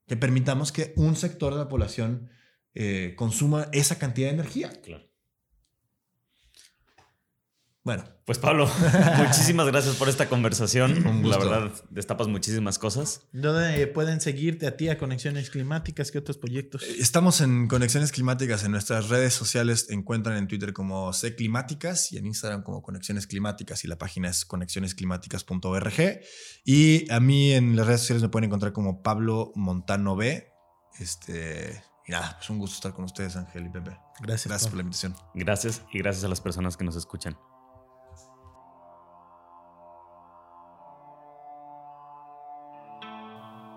[0.07, 2.29] que permitamos que un sector de la población
[2.75, 4.71] eh, consuma esa cantidad de energía.
[4.83, 5.05] Claro.
[7.85, 8.05] Bueno.
[8.25, 8.71] Pues Pablo,
[9.19, 11.05] muchísimas gracias por esta conversación.
[11.05, 13.23] Un La verdad, destapas muchísimas cosas.
[13.33, 16.13] ¿Dónde pueden seguirte a ti a Conexiones Climáticas?
[16.13, 16.85] ¿Qué otros proyectos?
[16.85, 19.89] Estamos en Conexiones Climáticas en nuestras redes sociales.
[19.91, 24.29] Encuentran en Twitter como C Climáticas y en Instagram como Conexiones Climáticas y la página
[24.29, 26.21] es conexionesclimáticas.org.
[26.65, 30.49] Y a mí en las redes sociales me pueden encontrar como Pablo Montano B.
[31.01, 33.99] Este, y nada, pues un gusto estar con ustedes, Ángel y Pepe.
[34.21, 34.47] Gracias.
[34.47, 35.17] Gracias por la invitación.
[35.35, 37.37] Gracias y gracias a las personas que nos escuchan.